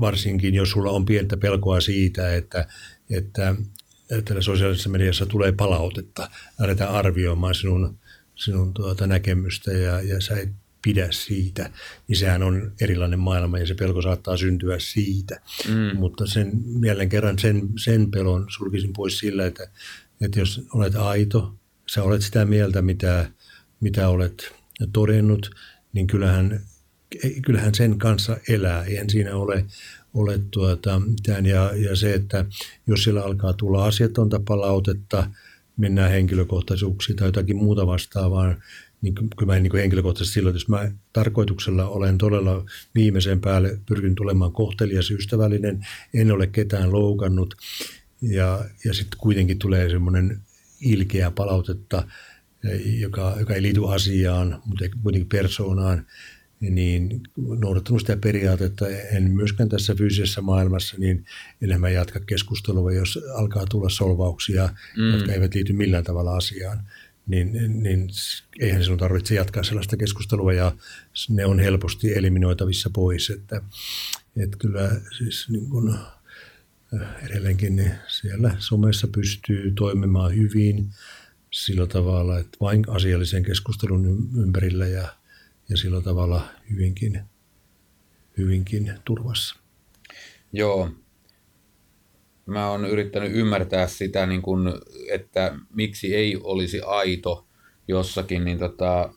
varsinkin 0.00 0.54
jos 0.54 0.70
sulla 0.70 0.90
on 0.90 1.04
pientä 1.04 1.36
pelkoa 1.36 1.80
siitä, 1.80 2.34
että, 2.34 2.66
että, 3.10 3.54
että 4.10 4.40
sosiaalisessa 4.40 4.90
mediassa 4.90 5.26
tulee 5.26 5.52
palautetta, 5.52 6.30
lähdetään 6.58 6.90
arvioimaan 6.90 7.54
sinun, 7.54 7.98
sinun 8.34 8.74
tuota 8.74 9.06
näkemystä 9.06 9.72
ja, 9.72 10.00
ja 10.00 10.20
sä 10.20 10.36
et 10.36 10.48
pidä 10.82 11.08
siitä, 11.10 11.70
niin 12.08 12.16
sehän 12.16 12.42
on 12.42 12.72
erilainen 12.80 13.18
maailma 13.18 13.58
ja 13.58 13.66
se 13.66 13.74
pelko 13.74 14.02
saattaa 14.02 14.36
syntyä 14.36 14.78
siitä. 14.78 15.40
Mm. 15.68 15.98
Mutta 15.98 16.26
sen, 16.26 16.52
jälleen 16.84 17.08
kerran 17.08 17.38
sen, 17.38 17.68
sen 17.84 18.10
pelon 18.10 18.46
sulkisin 18.48 18.92
pois 18.92 19.18
sillä, 19.18 19.46
että, 19.46 19.70
että 20.20 20.38
jos 20.38 20.62
olet 20.74 20.96
aito, 20.96 21.54
sä 21.86 22.02
olet 22.02 22.22
sitä 22.22 22.44
mieltä, 22.44 22.82
mitä, 22.82 23.30
mitä 23.80 24.08
olet 24.08 24.54
todennut, 24.92 25.50
niin 25.92 26.06
kyllähän, 26.06 26.60
kyllähän 27.46 27.74
sen 27.74 27.98
kanssa 27.98 28.36
elää. 28.48 28.84
Eihän 28.84 29.10
siinä 29.10 29.36
ole, 29.36 29.64
ole 30.14 30.40
tuota, 30.50 31.00
mitään. 31.00 31.46
Ja, 31.46 31.72
ja 31.76 31.96
se, 31.96 32.14
että 32.14 32.44
jos 32.86 33.04
siellä 33.04 33.22
alkaa 33.22 33.52
tulla 33.52 33.84
asiatonta 33.84 34.40
palautetta, 34.48 35.30
mennään 35.76 36.10
henkilökohtaisuuksiin 36.10 37.16
tai 37.16 37.28
jotakin 37.28 37.56
muuta 37.56 37.86
vastaavaa, 37.86 38.54
niin 39.02 39.14
kyllä 39.14 39.46
mä 39.46 39.56
en 39.56 39.62
niin 39.62 39.76
henkilökohtaisesti 39.76 40.34
silloin, 40.34 40.54
jos 40.54 40.68
mä 40.68 40.90
tarkoituksella 41.12 41.88
olen 41.88 42.18
todella 42.18 42.64
viimeisen 42.94 43.40
päälle 43.40 43.78
pyrkin 43.86 44.14
tulemaan 44.14 44.52
kohtelias 44.52 45.10
ystävällinen, 45.10 45.86
en 46.14 46.32
ole 46.32 46.46
ketään 46.46 46.92
loukannut 46.92 47.54
ja, 48.22 48.64
ja 48.84 48.94
sitten 48.94 49.18
kuitenkin 49.18 49.58
tulee 49.58 49.88
semmoinen 49.88 50.40
ilkeä 50.80 51.30
palautetta, 51.30 52.06
joka, 52.98 53.36
joka 53.38 53.54
ei 53.54 53.62
liity 53.62 53.80
asiaan, 53.88 54.62
mutta 54.64 54.84
kuitenkin 55.02 55.28
persoonaan, 55.28 56.06
niin 56.60 57.20
noudattanut 57.36 58.00
sitä 58.00 58.16
periaatetta, 58.16 58.88
en 58.88 59.30
myöskään 59.30 59.68
tässä 59.68 59.94
fyysisessä 59.94 60.40
maailmassa, 60.40 60.96
niin 60.98 61.24
enemmän 61.62 61.94
jatka 61.94 62.20
keskustelua, 62.20 62.92
jos 62.92 63.18
alkaa 63.34 63.66
tulla 63.66 63.88
solvauksia, 63.88 64.68
mm. 64.96 65.12
jotka 65.12 65.32
eivät 65.32 65.54
liity 65.54 65.72
millään 65.72 66.04
tavalla 66.04 66.36
asiaan, 66.36 66.84
niin, 67.26 67.82
niin 67.82 68.08
eihän 68.60 68.84
sinun 68.84 68.98
tarvitse 68.98 69.34
jatkaa 69.34 69.62
sellaista 69.62 69.96
keskustelua 69.96 70.52
ja 70.52 70.72
ne 71.28 71.46
on 71.46 71.58
helposti 71.58 72.14
eliminoitavissa 72.14 72.90
pois. 72.90 73.30
Että, 73.30 73.62
että 74.36 74.56
kyllä 74.56 75.00
siis 75.18 75.48
niin 75.48 75.70
kuin 75.70 75.94
edelleenkin 77.22 77.76
niin 77.76 77.92
siellä 78.08 78.56
somessa 78.58 79.08
pystyy 79.08 79.70
toimimaan 79.70 80.36
hyvin 80.36 80.90
sillä 81.50 81.86
tavalla, 81.86 82.38
että 82.38 82.58
vain 82.60 82.84
asiallisen 82.88 83.42
keskustelun 83.42 84.30
ympärillä 84.36 84.86
ja, 84.86 85.16
ja 85.68 85.76
sillä 85.76 86.00
tavalla 86.00 86.48
hyvinkin, 86.70 87.20
hyvinkin 88.38 88.92
turvassa. 89.04 89.56
Joo. 90.52 90.90
Mä 92.50 92.70
oon 92.70 92.84
yrittänyt 92.84 93.32
ymmärtää 93.34 93.86
sitä, 93.86 94.26
niin 94.26 94.42
kun, 94.42 94.80
että 95.10 95.54
miksi 95.74 96.14
ei 96.14 96.36
olisi 96.42 96.80
aito 96.80 97.46
jossakin, 97.88 98.44
niin 98.44 98.58
tota, 98.58 99.12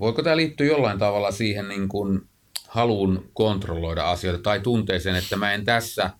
voiko 0.00 0.22
tämä 0.22 0.36
liittyä 0.36 0.66
jollain 0.66 0.98
tavalla 0.98 1.30
siihen 1.30 1.68
niin 1.68 1.88
kun 1.88 2.28
haluun 2.68 3.30
kontrolloida 3.34 4.10
asioita 4.10 4.42
tai 4.42 4.60
tunteeseen, 4.60 5.16
että 5.16 5.36
mä 5.36 5.54
en 5.54 5.64
tässä 5.64 6.10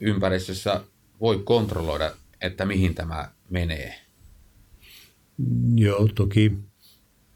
ympäristössä 0.00 0.80
voi 1.20 1.38
kontrolloida, 1.44 2.12
että 2.40 2.64
mihin 2.64 2.94
tämä 2.94 3.30
menee? 3.50 3.94
Joo, 5.74 6.08
toki, 6.14 6.52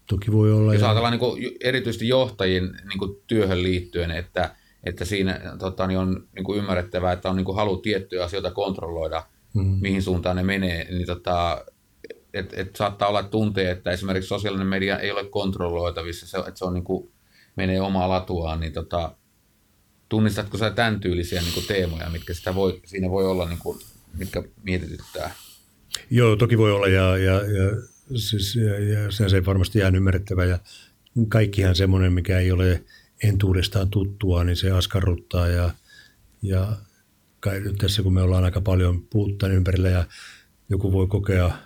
toki 0.07 0.33
voi 0.33 0.53
olla. 0.53 0.75
Jos 0.75 0.83
ajatellaan 0.83 1.13
niin 1.13 1.21
kuin, 1.21 1.57
erityisesti 1.61 2.09
johtajien 2.09 2.81
niin 2.89 2.99
kuin, 2.99 3.17
työhön 3.27 3.63
liittyen, 3.63 4.11
että, 4.11 4.57
että 4.87 5.05
siinä 5.05 5.41
tota, 5.59 5.87
niin 5.87 5.99
on 5.99 6.29
niin 6.35 6.45
kuin 6.45 6.59
ymmärrettävää, 6.59 7.13
että 7.13 7.31
on 7.31 7.37
niin 7.37 7.45
kuin, 7.45 7.57
halu 7.57 7.77
tiettyjä 7.77 8.25
asioita 8.25 8.51
kontrolloida, 8.51 9.27
mm. 9.55 9.79
mihin 9.81 10.03
suuntaan 10.03 10.37
ne 10.37 10.43
menee, 10.43 10.87
niin 10.91 11.07
tota, 11.07 11.65
et, 12.35 12.53
et 12.57 12.77
saattaa 12.77 13.09
olla 13.09 13.23
tunteja, 13.23 13.71
että 13.71 13.91
esimerkiksi 13.91 14.29
sosiaalinen 14.29 14.67
media 14.67 14.99
ei 14.99 15.11
ole 15.11 15.25
kontrolloitavissa, 15.25 16.27
se, 16.27 16.39
että 16.39 16.59
se 16.59 16.65
on 16.65 16.75
niin 16.75 16.85
kuin, 16.85 17.13
menee 17.57 17.81
omaa 17.81 18.09
latuaan, 18.09 18.61
niin 18.61 18.73
tota, 18.73 19.17
tunnistatko 20.09 20.59
sä 20.59 20.71
tämän 20.71 21.01
tyylisiä 21.01 21.41
niin 21.41 21.55
kuin 21.55 21.67
teemoja, 21.67 22.11
mitkä 22.11 22.35
sitä 22.35 22.55
voi, 22.55 22.81
siinä 22.85 23.11
voi 23.11 23.27
olla, 23.27 23.49
niin 23.49 23.59
kuin, 23.59 23.79
mitkä 24.19 24.43
mietityttää? 24.63 25.35
Joo, 26.11 26.37
toki 26.37 26.59
voi 26.59 26.73
olla 26.73 26.89
ja, 26.89 27.17
ja, 27.17 27.33
ja, 27.33 27.71
siis, 28.17 28.57
ja, 28.57 28.79
ja 28.79 29.11
sen 29.11 29.31
se 29.31 29.47
varmasti 29.47 29.79
ihan 29.79 29.97
ymmärrettävä 29.97 30.45
ja 30.45 30.59
kaikkihan 31.29 31.75
semmoinen, 31.75 32.13
mikä 32.13 32.39
ei 32.39 32.53
ole 32.53 32.85
entuudestaan 33.29 33.91
tuttua, 33.91 34.45
niin 34.45 34.57
se 34.57 34.71
askarruttaa 34.71 35.49
ja, 35.49 35.71
ja 36.43 36.77
kai 37.41 37.61
nyt 37.61 37.79
tässä 37.79 38.03
kun 38.03 38.15
me 38.15 38.23
ollaan 38.23 38.45
aika 38.45 38.61
paljon 38.61 39.03
puuttaan 39.03 39.53
ympärillä 39.53 39.89
ja 39.89 40.05
joku 40.69 40.93
voi 40.93 41.07
kokea– 41.07 41.51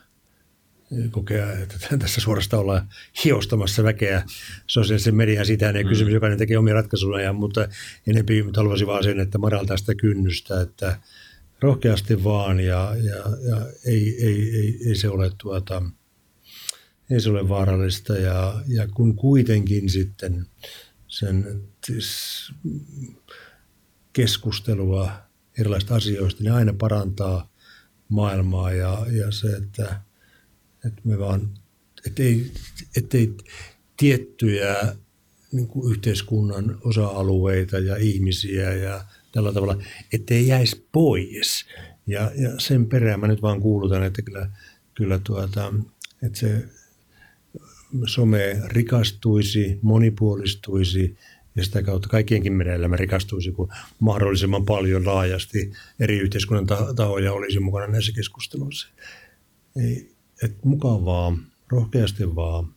kokea, 1.10 1.52
että 1.52 1.76
tässä 1.98 2.20
suorastaan 2.20 2.62
ollaan 2.62 2.88
hiostamassa 3.24 3.84
väkeä 3.84 4.22
sosiaalisen 4.66 5.14
median 5.14 5.46
sitä 5.46 5.66
ja 5.66 5.82
mm. 5.82 5.88
kysymys, 5.88 6.14
jokainen 6.14 6.38
tekee 6.38 6.58
omia 6.58 6.74
ratkaisuja, 6.74 7.32
mutta 7.32 7.68
enempi 8.06 8.44
haluaisin 8.56 8.86
vaan 8.86 9.04
sen, 9.04 9.20
että 9.20 9.38
madaltaa 9.38 9.76
sitä 9.76 9.94
kynnystä, 9.94 10.60
että 10.60 10.98
rohkeasti 11.60 12.24
vaan 12.24 12.60
ja, 12.60 12.94
ja, 13.02 13.16
ja 13.48 13.66
ei, 13.86 14.26
ei, 14.26 14.56
ei, 14.56 14.78
ei, 14.86 14.94
se 14.94 15.08
ole 15.08 15.30
tuota, 15.42 15.82
ei 17.10 17.20
se 17.20 17.30
ole 17.30 17.48
vaarallista 17.48 18.16
ja, 18.16 18.62
ja 18.66 18.88
kun 18.88 19.16
kuitenkin 19.16 19.90
sitten 19.90 20.46
sen 21.08 21.62
keskustelua 24.12 25.10
erilaisista 25.58 25.94
asioista, 25.94 26.42
niin 26.42 26.52
aina 26.52 26.72
parantaa 26.72 27.52
maailmaa 28.08 28.72
ja, 28.72 29.06
ja 29.10 29.30
se, 29.30 29.48
että 29.48 30.00
että 30.84 31.00
me 31.04 31.18
vaan, 31.18 31.50
ettei, 32.06 32.52
ettei 32.96 33.36
tiettyjä 33.96 34.96
niin 35.52 35.68
kuin 35.68 35.92
yhteiskunnan 35.92 36.78
osa-alueita 36.84 37.78
ja 37.78 37.96
ihmisiä 37.96 38.74
ja 38.74 39.04
tällä 39.32 39.52
tavalla, 39.52 39.82
ettei 40.12 40.46
jäisi 40.46 40.86
pois. 40.92 41.66
Ja, 42.06 42.30
ja 42.36 42.60
sen 42.60 42.86
perään 42.86 43.20
mä 43.20 43.28
nyt 43.28 43.42
vaan 43.42 43.60
kuulutan, 43.60 44.02
että 44.02 44.22
kyllä, 44.22 44.50
kyllä 44.94 45.20
tuota, 45.24 45.74
että 46.22 46.38
se 46.38 46.64
some 48.06 48.38
rikastuisi, 48.66 49.78
monipuolistuisi 49.82 51.16
ja 51.56 51.64
sitä 51.64 51.82
kautta 51.82 52.08
kaikkienkin 52.08 52.52
meidän 52.52 52.74
elämä 52.74 52.96
rikastuisi, 52.96 53.52
kun 53.52 53.68
mahdollisimman 54.00 54.64
paljon 54.64 55.06
laajasti 55.06 55.72
eri 56.00 56.18
yhteiskunnan 56.18 56.66
tahoja 56.96 57.32
olisi 57.32 57.60
mukana 57.60 57.86
näissä 57.86 58.12
keskusteluissa. 58.12 58.88
Ei, 59.76 60.10
et 60.42 60.64
mukavaa, 60.64 61.38
rohkeasti 61.68 62.34
vaan. 62.34 62.74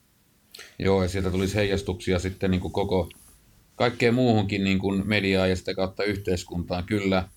Joo, 0.79 1.03
ja 1.03 1.09
sieltä 1.09 1.31
tulisi 1.31 1.55
heijastuksia 1.55 2.19
sitten 2.19 2.51
niin 2.51 2.61
kuin 2.61 2.73
koko 2.73 3.09
kaikkeen 3.75 4.13
muuhunkin 4.13 4.63
niin 4.63 4.79
kuin 4.79 5.07
mediaa 5.07 5.47
ja 5.47 5.55
sitä 5.55 5.73
kautta 5.73 6.03
yhteiskuntaan. 6.03 6.83
Kyllä. 6.83 7.29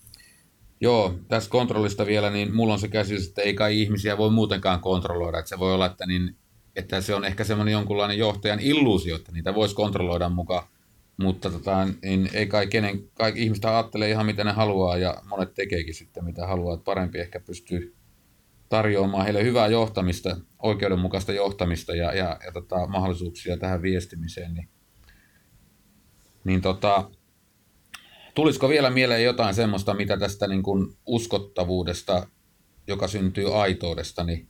Joo, 0.81 1.19
tässä 1.27 1.49
kontrollista 1.49 2.05
vielä, 2.05 2.29
niin 2.29 2.55
mulla 2.55 2.73
on 2.73 2.79
se 2.79 2.87
käsitys, 2.87 3.27
että 3.27 3.41
ei 3.41 3.53
kai 3.53 3.81
ihmisiä 3.81 4.17
voi 4.17 4.31
muutenkaan 4.31 4.79
kontrolloida. 4.79 5.39
Että 5.39 5.49
se 5.49 5.59
voi 5.59 5.73
olla, 5.73 5.85
että, 5.85 6.05
niin, 6.05 6.35
että 6.75 7.01
se 7.01 7.15
on 7.15 7.25
ehkä 7.25 7.43
semmoinen 7.43 7.71
jonkunlainen 7.71 8.17
johtajan 8.17 8.59
illuusio, 8.59 9.15
että 9.15 9.31
niitä 9.31 9.55
voisi 9.55 9.75
kontrolloida 9.75 10.29
mukaan. 10.29 10.67
Mutta 11.17 11.49
tota, 11.49 11.87
niin 12.01 12.29
ei 12.33 12.47
kai 12.47 12.67
kenen, 12.67 13.09
kaikki 13.13 13.43
ihmistä 13.43 13.69
ajattelee 13.77 14.09
ihan 14.09 14.25
mitä 14.25 14.43
ne 14.43 14.51
haluaa 14.51 14.97
ja 14.97 15.21
monet 15.29 15.53
tekeekin 15.53 15.93
sitten 15.93 16.25
mitä 16.25 16.47
haluaa. 16.47 16.73
Että 16.73 16.83
parempi 16.83 17.19
ehkä 17.19 17.39
pystyy 17.39 17.95
tarjoamaan 18.69 19.23
heille 19.23 19.43
hyvää 19.43 19.67
johtamista, 19.67 20.37
oikeudenmukaista 20.59 21.33
johtamista 21.33 21.95
ja, 21.95 22.13
ja, 22.13 22.39
ja 22.45 22.51
tota, 22.51 22.87
mahdollisuuksia 22.87 23.57
tähän 23.57 23.81
viestimiseen, 23.81 24.53
niin, 24.53 24.69
niin 26.43 26.61
tota, 26.61 27.09
tulisiko 28.35 28.69
vielä 28.69 28.89
mieleen 28.89 29.23
jotain 29.23 29.55
semmoista, 29.55 29.93
mitä 29.93 30.17
tästä 30.17 30.47
niin 30.47 30.63
kuin 30.63 30.97
uskottavuudesta, 31.05 32.27
joka 32.87 33.07
syntyy 33.07 33.61
aitoudesta, 33.61 34.23
niin 34.23 34.49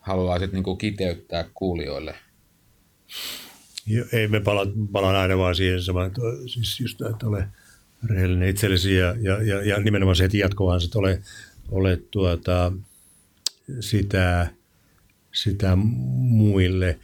haluaisit 0.00 0.52
niin 0.52 0.78
kiteyttää 0.78 1.44
kuulijoille? 1.54 2.14
Jo, 3.86 4.04
ei 4.12 4.28
me 4.28 4.40
pala, 4.40 4.66
palaan 4.92 5.16
aina 5.16 5.38
vaan 5.38 5.54
siihen 5.54 5.82
samaan, 5.82 6.06
että 6.06 6.20
siis 6.46 6.80
just, 6.80 7.02
että 7.02 7.26
ole 7.26 7.48
rehellinen 8.08 8.48
itsellesi 8.48 8.94
ja, 8.94 9.16
ja, 9.20 9.42
ja, 9.42 9.62
ja 9.62 9.80
nimenomaan 9.80 10.16
se 10.16 10.22
heti 10.22 10.38
jatkoaan, 10.38 10.80
että 10.84 10.98
ole 10.98 11.22
ole 11.70 11.96
tuota, 12.10 12.72
sitä, 13.80 14.50
sitä 15.32 15.76
muille. 15.76 16.98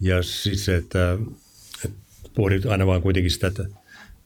Ja 0.00 0.22
siis 0.22 0.64
se, 0.64 0.76
että, 0.76 1.18
että 1.84 1.98
pohdit 2.34 2.66
aina 2.66 2.86
vaan 2.86 3.02
kuitenkin 3.02 3.30
sitä, 3.30 3.46
että 3.46 3.64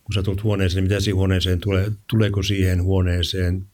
kun 0.05 0.15
sä 0.15 0.23
tulet 0.23 0.43
huoneeseen, 0.43 0.85
niin 0.85 0.91
mitä 0.91 1.01
siihen 1.01 1.17
huoneeseen 1.17 1.61
tulee, 1.61 1.93
tuleeko 2.07 2.43
siihen 2.43 2.83
huoneeseen 2.83 3.67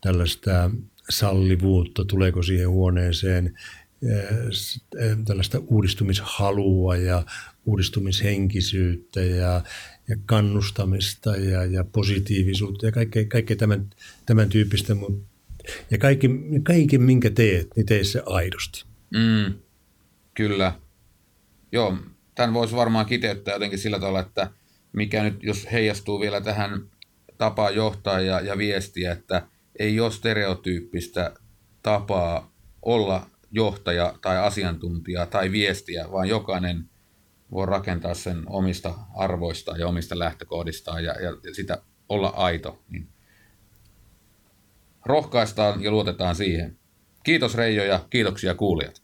tällaista 0.00 0.70
sallivuutta, 1.10 2.04
tuleeko 2.04 2.42
siihen 2.42 2.68
huoneeseen 2.68 3.58
tällaista 5.24 5.58
uudistumishalua 5.66 6.96
ja 6.96 7.22
uudistumishenkisyyttä 7.66 9.20
ja, 9.20 9.62
ja 10.08 10.16
kannustamista 10.26 11.36
ja, 11.36 11.64
ja 11.64 11.84
positiivisuutta 11.84 12.86
ja 12.86 12.92
kaikkea, 12.92 13.24
kaikkea 13.24 13.56
tämän, 13.56 13.90
tämän 14.26 14.48
tyyppistä, 14.48 14.96
ja 15.90 15.98
kaikki, 15.98 16.30
kaikki, 16.62 16.98
minkä 16.98 17.30
teet, 17.30 17.68
niin 17.76 17.86
tee 17.86 18.04
se 18.04 18.22
aidosti. 18.26 18.84
Mm, 19.10 19.54
kyllä. 20.34 20.72
Joo, 21.72 21.98
tämän 22.34 22.54
voisi 22.54 22.76
varmaan 22.76 23.06
kiteyttää 23.06 23.54
jotenkin 23.54 23.78
sillä 23.78 23.98
tavalla, 23.98 24.20
että 24.20 24.50
mikä 24.92 25.22
nyt, 25.22 25.42
jos 25.42 25.66
heijastuu 25.72 26.20
vielä 26.20 26.40
tähän 26.40 26.90
tapaan 27.38 27.74
johtaa 27.74 28.20
ja, 28.20 28.40
ja 28.40 28.58
viestiä, 28.58 29.12
että 29.12 29.46
ei 29.78 30.00
ole 30.00 30.10
stereotyyppistä 30.10 31.34
tapaa 31.82 32.54
olla 32.82 33.30
johtaja 33.54 34.14
tai 34.20 34.38
asiantuntija 34.38 35.26
tai 35.26 35.52
viestiä, 35.52 36.12
vaan 36.12 36.28
jokainen 36.28 36.90
voi 37.50 37.66
rakentaa 37.66 38.14
sen 38.14 38.42
omista 38.46 38.94
arvoista 39.14 39.76
ja 39.76 39.88
omista 39.88 40.18
lähtökohdistaan 40.18 41.04
ja, 41.04 41.20
ja 41.20 41.54
sitä 41.54 41.82
olla 42.08 42.28
aito. 42.28 42.82
Niin 42.88 43.08
rohkaistaan 45.04 45.82
ja 45.82 45.90
luotetaan 45.90 46.34
siihen. 46.34 46.78
Kiitos 47.24 47.54
Reijo 47.54 47.84
ja 47.84 48.06
kiitoksia 48.10 48.54
kuulijat. 48.54 49.03